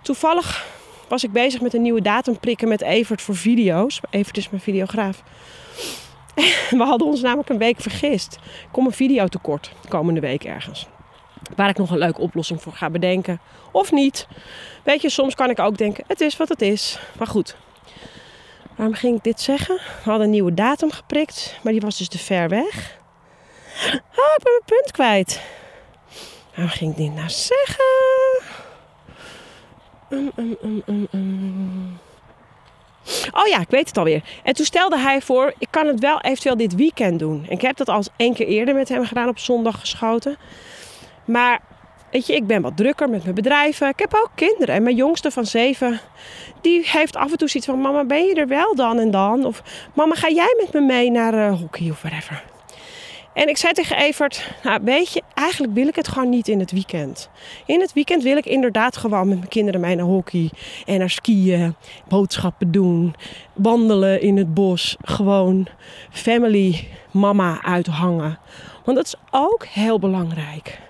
Toevallig 0.02 0.66
was 1.08 1.24
ik 1.24 1.32
bezig 1.32 1.60
met 1.60 1.74
een 1.74 1.82
nieuwe 1.82 2.02
datum 2.02 2.38
prikken 2.38 2.68
met 2.68 2.82
Evert 2.82 3.22
voor 3.22 3.36
video's. 3.36 4.00
Evert 4.10 4.36
is 4.36 4.50
mijn 4.50 4.62
videograaf. 4.62 5.22
We 6.78 6.84
hadden 6.84 7.06
ons 7.06 7.20
namelijk 7.20 7.48
een 7.48 7.58
week 7.58 7.80
vergist. 7.80 8.38
Kom 8.70 8.86
een 8.86 8.92
video 8.92 9.26
tekort 9.26 9.72
komende 9.88 10.20
week 10.20 10.44
ergens. 10.44 10.86
Waar 11.56 11.68
ik 11.68 11.78
nog 11.78 11.90
een 11.90 11.98
leuke 11.98 12.20
oplossing 12.20 12.62
voor 12.62 12.72
ga 12.72 12.90
bedenken. 12.90 13.40
Of 13.72 13.92
niet. 13.92 14.26
Weet 14.82 15.02
je, 15.02 15.10
soms 15.10 15.34
kan 15.34 15.50
ik 15.50 15.58
ook 15.58 15.76
denken, 15.76 16.04
het 16.06 16.20
is 16.20 16.36
wat 16.36 16.48
het 16.48 16.62
is. 16.62 16.98
Maar 17.18 17.26
goed. 17.26 17.56
Waarom 18.76 18.94
ging 18.94 19.16
ik 19.16 19.24
dit 19.24 19.40
zeggen? 19.40 19.74
We 19.76 20.10
hadden 20.10 20.24
een 20.24 20.30
nieuwe 20.30 20.54
datum 20.54 20.90
geprikt. 20.90 21.58
Maar 21.62 21.72
die 21.72 21.80
was 21.80 21.98
dus 21.98 22.08
te 22.08 22.18
ver 22.18 22.48
weg. 22.48 22.98
Ah, 23.92 24.34
ik 24.36 24.62
punt 24.64 24.90
kwijt. 24.90 25.42
Waarom 26.54 26.72
ging 26.72 26.90
ik 26.90 26.96
dit 26.96 27.14
nou 27.14 27.28
zeggen? 27.28 27.84
Um, 30.10 30.32
um, 30.36 30.82
um, 31.12 31.98
Oh 33.32 33.46
ja, 33.46 33.60
ik 33.60 33.70
weet 33.70 33.88
het 33.88 33.98
alweer. 33.98 34.22
En 34.42 34.54
toen 34.54 34.64
stelde 34.64 34.98
hij 34.98 35.20
voor, 35.20 35.52
ik 35.58 35.68
kan 35.70 35.86
het 35.86 36.00
wel 36.00 36.20
eventueel 36.20 36.56
dit 36.56 36.74
weekend 36.74 37.18
doen. 37.18 37.44
En 37.48 37.52
ik 37.52 37.60
heb 37.60 37.76
dat 37.76 37.88
al 37.88 38.02
één 38.16 38.34
keer 38.34 38.46
eerder 38.46 38.74
met 38.74 38.88
hem 38.88 39.04
gedaan, 39.04 39.28
op 39.28 39.38
zondag 39.38 39.80
geschoten. 39.80 40.36
Maar 41.24 41.60
weet 42.10 42.26
je, 42.26 42.34
ik 42.34 42.46
ben 42.46 42.62
wat 42.62 42.76
drukker 42.76 43.08
met 43.08 43.22
mijn 43.22 43.34
bedrijven. 43.34 43.88
Ik 43.88 43.98
heb 43.98 44.14
ook 44.14 44.30
kinderen. 44.34 44.74
En 44.74 44.82
mijn 44.82 44.96
jongste 44.96 45.30
van 45.30 45.46
zeven, 45.46 46.00
die 46.60 46.82
heeft 46.86 47.16
af 47.16 47.30
en 47.30 47.38
toe 47.38 47.48
zoiets 47.48 47.70
van... 47.70 47.80
Mama, 47.80 48.04
ben 48.04 48.24
je 48.24 48.34
er 48.34 48.48
wel 48.48 48.74
dan 48.74 48.98
en 48.98 49.10
dan? 49.10 49.44
Of 49.44 49.62
mama, 49.94 50.14
ga 50.14 50.28
jij 50.28 50.54
met 50.60 50.72
me 50.72 50.80
mee 50.80 51.10
naar 51.10 51.34
uh, 51.34 51.60
hockey 51.60 51.90
of 51.90 52.02
whatever? 52.02 52.53
En 53.34 53.48
ik 53.48 53.56
zei 53.56 53.72
tegen 53.72 53.96
Evert, 53.96 54.50
nou 54.62 54.80
weet 54.82 55.12
je, 55.12 55.22
eigenlijk 55.34 55.72
wil 55.74 55.86
ik 55.86 55.96
het 55.96 56.08
gewoon 56.08 56.28
niet 56.28 56.48
in 56.48 56.60
het 56.60 56.70
weekend. 56.70 57.30
In 57.66 57.80
het 57.80 57.92
weekend 57.92 58.22
wil 58.22 58.36
ik 58.36 58.46
inderdaad 58.46 58.96
gewoon 58.96 59.28
met 59.28 59.38
mijn 59.38 59.48
kinderen 59.48 59.80
mee 59.80 59.94
naar 59.94 60.06
hockey 60.06 60.50
en 60.86 60.98
naar 60.98 61.10
skiën, 61.10 61.74
boodschappen 62.08 62.70
doen, 62.70 63.14
wandelen 63.52 64.20
in 64.20 64.36
het 64.36 64.54
bos, 64.54 64.96
gewoon 65.02 65.66
family 66.10 66.88
mama 67.10 67.62
uithangen. 67.62 68.38
Want 68.84 68.96
dat 68.96 69.06
is 69.06 69.14
ook 69.30 69.66
heel 69.66 69.98
belangrijk. 69.98 70.80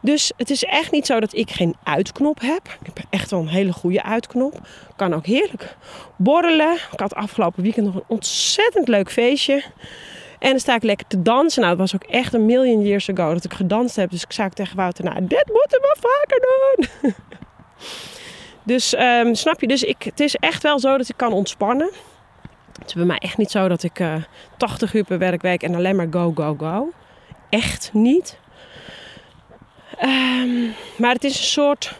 Dus 0.00 0.32
het 0.36 0.50
is 0.50 0.64
echt 0.64 0.90
niet 0.90 1.06
zo 1.06 1.20
dat 1.20 1.34
ik 1.34 1.50
geen 1.50 1.76
uitknop 1.82 2.40
heb. 2.40 2.76
Ik 2.80 2.86
heb 2.94 3.04
echt 3.10 3.30
wel 3.30 3.40
een 3.40 3.48
hele 3.48 3.72
goede 3.72 4.02
uitknop. 4.02 4.60
Kan 4.96 5.14
ook 5.14 5.26
heerlijk 5.26 5.76
borrelen. 6.16 6.74
Ik 6.92 7.00
had 7.00 7.14
afgelopen 7.14 7.62
weekend 7.62 7.86
nog 7.86 7.94
een 7.94 8.04
ontzettend 8.06 8.88
leuk 8.88 9.12
feestje. 9.12 9.62
En 10.42 10.50
dan 10.50 10.60
sta 10.60 10.74
ik 10.74 10.82
lekker 10.82 11.06
te 11.06 11.22
dansen. 11.22 11.60
Nou, 11.60 11.72
het 11.72 11.80
was 11.80 11.94
ook 11.94 12.10
echt 12.10 12.34
een 12.34 12.46
million 12.46 12.82
years 12.82 13.10
ago 13.10 13.32
dat 13.32 13.44
ik 13.44 13.52
gedanst 13.52 13.96
heb. 13.96 14.10
Dus 14.10 14.22
ik 14.22 14.32
zei 14.32 14.48
tegen 14.48 14.76
Wouter, 14.76 15.04
nou, 15.04 15.26
dit 15.26 15.46
moeten 15.46 15.80
we 15.80 15.96
vaker 16.00 16.40
doen. 16.40 17.14
dus 18.72 18.98
um, 18.98 19.34
snap 19.34 19.60
je, 19.60 19.66
dus 19.66 19.82
ik, 19.82 20.02
het 20.02 20.20
is 20.20 20.36
echt 20.36 20.62
wel 20.62 20.78
zo 20.78 20.96
dat 20.96 21.08
ik 21.08 21.16
kan 21.16 21.32
ontspannen. 21.32 21.90
Het 22.78 22.86
is 22.86 22.94
bij 22.94 23.04
mij 23.04 23.18
echt 23.18 23.36
niet 23.36 23.50
zo 23.50 23.68
dat 23.68 23.82
ik 23.82 23.98
uh, 23.98 24.14
eh, 24.14 24.22
80 24.56 24.94
uur 24.94 25.04
per 25.04 25.18
werkweek 25.18 25.62
en 25.62 25.74
alleen 25.74 25.96
maar 25.96 26.08
go, 26.10 26.32
go, 26.34 26.54
go. 26.58 26.92
Echt 27.48 27.90
niet. 27.92 28.38
Um, 30.02 30.74
maar 30.96 31.14
het 31.14 31.24
is 31.24 31.38
een 31.38 31.44
soort. 31.44 31.94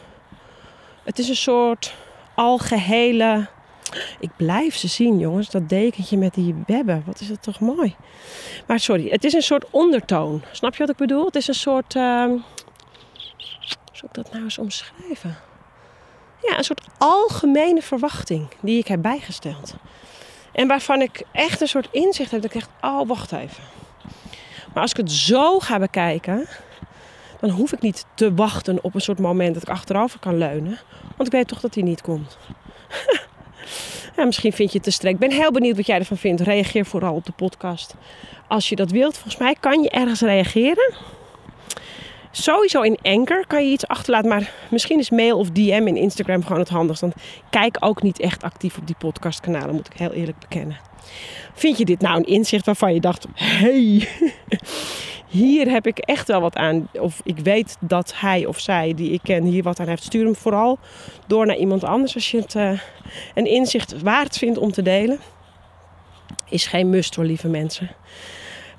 Het 1.04 1.18
is 1.18 1.28
een 1.28 1.36
soort 1.36 1.94
algehele 2.34 3.46
ik 4.20 4.30
blijf 4.36 4.76
ze 4.76 4.88
zien, 4.88 5.18
jongens. 5.18 5.50
Dat 5.50 5.68
dekentje 5.68 6.16
met 6.16 6.34
die 6.34 6.54
webben. 6.66 7.02
Wat 7.06 7.20
is 7.20 7.28
dat 7.28 7.42
toch 7.42 7.60
mooi. 7.60 7.96
Maar 8.66 8.80
sorry, 8.80 9.08
het 9.08 9.24
is 9.24 9.32
een 9.32 9.42
soort 9.42 9.64
ondertoon. 9.70 10.42
Snap 10.52 10.72
je 10.72 10.78
wat 10.78 10.90
ik 10.90 10.96
bedoel? 10.96 11.24
Het 11.24 11.34
is 11.34 11.48
een 11.48 11.54
soort... 11.54 11.94
Uh, 11.94 12.24
hoe 12.24 12.40
zou 13.92 14.06
ik 14.06 14.12
dat 14.12 14.32
nou 14.32 14.44
eens 14.44 14.58
omschrijven? 14.58 15.36
Ja, 16.42 16.58
een 16.58 16.64
soort 16.64 16.86
algemene 16.98 17.82
verwachting 17.82 18.48
die 18.60 18.78
ik 18.78 18.86
heb 18.86 19.02
bijgesteld. 19.02 19.74
En 20.52 20.66
waarvan 20.68 21.00
ik 21.00 21.22
echt 21.32 21.60
een 21.60 21.68
soort 21.68 21.88
inzicht 21.90 22.30
heb. 22.30 22.42
Dat 22.42 22.50
ik 22.50 22.56
echt, 22.56 22.70
oh, 22.80 23.08
wacht 23.08 23.32
even. 23.32 23.62
Maar 24.72 24.82
als 24.82 24.90
ik 24.90 24.96
het 24.96 25.12
zo 25.12 25.58
ga 25.58 25.78
bekijken... 25.78 26.48
Dan 27.42 27.50
hoef 27.50 27.72
ik 27.72 27.80
niet 27.80 28.06
te 28.14 28.34
wachten 28.34 28.84
op 28.84 28.94
een 28.94 29.00
soort 29.00 29.18
moment 29.18 29.54
dat 29.54 29.62
ik 29.62 29.68
achterover 29.68 30.18
kan 30.18 30.38
leunen. 30.38 30.78
Want 31.16 31.26
ik 31.26 31.32
weet 31.32 31.48
toch 31.48 31.60
dat 31.60 31.74
hij 31.74 31.82
niet 31.82 32.00
komt. 32.00 32.38
Ja, 34.16 34.24
misschien 34.24 34.52
vind 34.52 34.70
je 34.70 34.74
het 34.74 34.86
te 34.86 34.90
streng. 34.90 35.14
Ik 35.14 35.28
ben 35.28 35.38
heel 35.38 35.50
benieuwd 35.50 35.76
wat 35.76 35.86
jij 35.86 35.98
ervan 35.98 36.16
vindt. 36.16 36.40
Reageer 36.40 36.86
vooral 36.86 37.14
op 37.14 37.24
de 37.24 37.32
podcast. 37.32 37.94
Als 38.48 38.68
je 38.68 38.76
dat 38.76 38.90
wilt, 38.90 39.14
volgens 39.14 39.36
mij 39.36 39.56
kan 39.60 39.82
je 39.82 39.90
ergens 39.90 40.20
reageren. 40.20 40.94
Sowieso 42.30 42.80
in 42.80 42.98
Anchor 43.02 43.46
kan 43.46 43.64
je 43.64 43.72
iets 43.72 43.86
achterlaten. 43.86 44.28
Maar 44.28 44.52
misschien 44.70 44.98
is 44.98 45.10
mail 45.10 45.38
of 45.38 45.50
DM 45.50 45.84
in 45.86 45.96
Instagram 45.96 46.42
gewoon 46.42 46.58
het 46.58 46.68
handigst. 46.68 47.00
Want 47.00 47.14
kijk 47.50 47.76
ook 47.80 48.02
niet 48.02 48.20
echt 48.20 48.42
actief 48.42 48.76
op 48.76 48.86
die 48.86 48.96
podcastkanalen, 48.98 49.74
moet 49.74 49.86
ik 49.86 49.98
heel 49.98 50.12
eerlijk 50.12 50.38
bekennen. 50.38 50.78
Vind 51.54 51.78
je 51.78 51.84
dit 51.84 52.00
nou 52.00 52.16
een 52.16 52.26
inzicht 52.26 52.66
waarvan 52.66 52.94
je 52.94 53.00
dacht: 53.00 53.26
hey, 53.34 54.08
hier 55.32 55.70
heb 55.70 55.86
ik 55.86 55.98
echt 55.98 56.28
wel 56.28 56.40
wat 56.40 56.56
aan. 56.56 56.88
Of 56.92 57.20
ik 57.24 57.38
weet 57.38 57.76
dat 57.80 58.12
hij 58.16 58.46
of 58.46 58.60
zij 58.60 58.94
die 58.94 59.10
ik 59.10 59.20
ken 59.22 59.44
hier 59.44 59.62
wat 59.62 59.80
aan 59.80 59.88
heeft. 59.88 60.02
Stuur 60.02 60.24
hem 60.24 60.34
vooral 60.34 60.78
door 61.26 61.46
naar 61.46 61.56
iemand 61.56 61.84
anders 61.84 62.14
als 62.14 62.30
je 62.30 62.40
het 62.40 62.54
uh, 62.54 62.80
een 63.34 63.46
inzicht 63.46 64.02
waard 64.02 64.38
vindt 64.38 64.58
om 64.58 64.72
te 64.72 64.82
delen. 64.82 65.18
Is 66.48 66.66
geen 66.66 66.90
must 66.90 67.14
hoor, 67.14 67.24
lieve 67.24 67.48
mensen. 67.48 67.90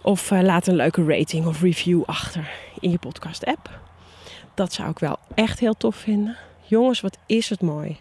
Of 0.02 0.32
uh, 0.32 0.42
laat 0.42 0.68
een 0.68 0.76
leuke 0.76 1.04
rating 1.06 1.46
of 1.46 1.62
review 1.62 2.04
achter 2.06 2.52
in 2.80 2.92
je 2.92 2.98
podcast 2.98 3.46
app. 3.46 3.70
Dat 4.54 4.74
zou 4.74 4.90
ik 4.90 5.00
wel 5.00 5.18
echt 5.36 5.60
heel 5.60 5.74
tof 5.74 5.96
vinden. 5.96 6.38
Jongens, 6.62 7.02
wat 7.02 7.18
is 7.26 7.50
het 7.50 7.62
mooi. 7.62 7.98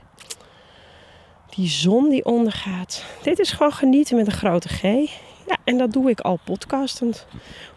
Die 1.49 1.69
zon 1.69 2.09
die 2.09 2.25
ondergaat. 2.25 3.05
Dit 3.23 3.39
is 3.39 3.51
gewoon 3.51 3.73
genieten 3.73 4.17
met 4.17 4.27
een 4.27 4.33
grote 4.33 4.69
G. 4.69 4.83
Ja, 5.47 5.57
en 5.65 5.79
dat 5.79 5.93
doe 5.93 6.11
ik 6.11 6.21
al 6.21 6.39
podcastend. 6.45 7.27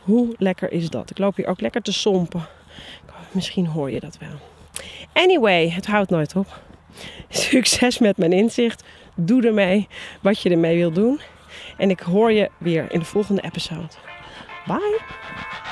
Hoe 0.06 0.36
lekker 0.38 0.72
is 0.72 0.90
dat? 0.90 1.10
Ik 1.10 1.18
loop 1.18 1.36
hier 1.36 1.48
ook 1.48 1.62
lekker 1.62 1.82
te 1.82 1.94
sompen. 1.94 2.46
Misschien 3.32 3.68
hoor 3.68 3.92
je 3.92 4.00
dat 4.00 4.18
wel. 4.18 4.40
Anyway, 5.14 5.70
het 5.70 5.86
houdt 5.86 6.10
nooit 6.10 6.36
op. 6.36 6.62
Succes 7.30 8.00
met 8.00 8.18
mijn 8.18 8.34
inzicht. 8.34 8.84
Doe 9.16 9.46
ermee 9.46 9.88
wat 10.22 10.42
je 10.42 10.50
ermee 10.50 10.78
wil 10.78 10.92
doen. 10.92 11.20
En 11.78 11.90
ik 11.90 12.00
hoor 12.00 12.32
je 12.32 12.50
weer 12.58 12.92
in 12.92 13.00
de 13.00 13.06
volgende 13.06 13.42
episode. 13.42 13.94
Bye! 14.66 15.65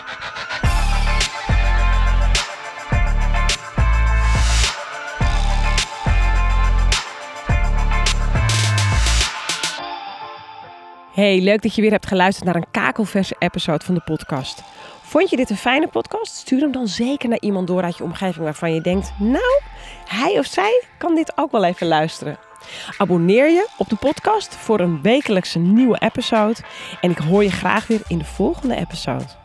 Hey, 11.14 11.42
leuk 11.42 11.62
dat 11.62 11.76
je 11.76 11.82
weer 11.82 11.92
hebt 11.92 12.08
geluisterd 12.08 12.46
naar 12.46 12.56
een 12.56 12.72
kakelverse 12.72 13.36
episode 13.40 13.86
van 13.86 13.96
de 13.96 14.02
podcast. 14.02 14.64
Vond 15.02 15.30
je 15.30 15.36
dit 15.36 15.50
een 15.50 15.58
fijne 15.58 15.88
podcast? 15.88 16.36
Stuur 16.36 16.60
hem 16.60 16.72
dan 16.72 16.88
zeker 16.88 17.30
naar 17.30 17.40
iemand 17.40 17.68
door 17.68 17.84
uit 17.84 17.98
je 17.98 18.04
omgeving 18.04 18.44
waarvan 18.44 18.74
je 18.74 18.82
denkt: 18.82 19.14
Nou, 19.18 19.62
hij 20.08 20.40
of 20.40 20.46
zij 20.46 20.84
kan 20.98 21.16
dit 21.16 21.32
ook 21.36 21.52
wel 21.52 21.64
even 21.64 21.88
luisteren. 21.88 22.38
Abonneer 22.98 23.50
je 23.50 23.68
op 23.78 23.90
de 23.90 23.96
podcast 23.96 24.56
voor 24.56 24.80
een 24.80 25.02
wekelijkse 25.02 25.60
nieuwe 25.60 26.00
episode. 26.00 26.60
En 27.02 27.12
ik 27.12 27.18
hoor 27.18 27.44
je 27.44 27.52
graag 27.52 27.88
weer 27.88 28.02
in 28.08 28.18
de 28.18 28.26
volgende 28.26 28.76
episode. 28.76 29.43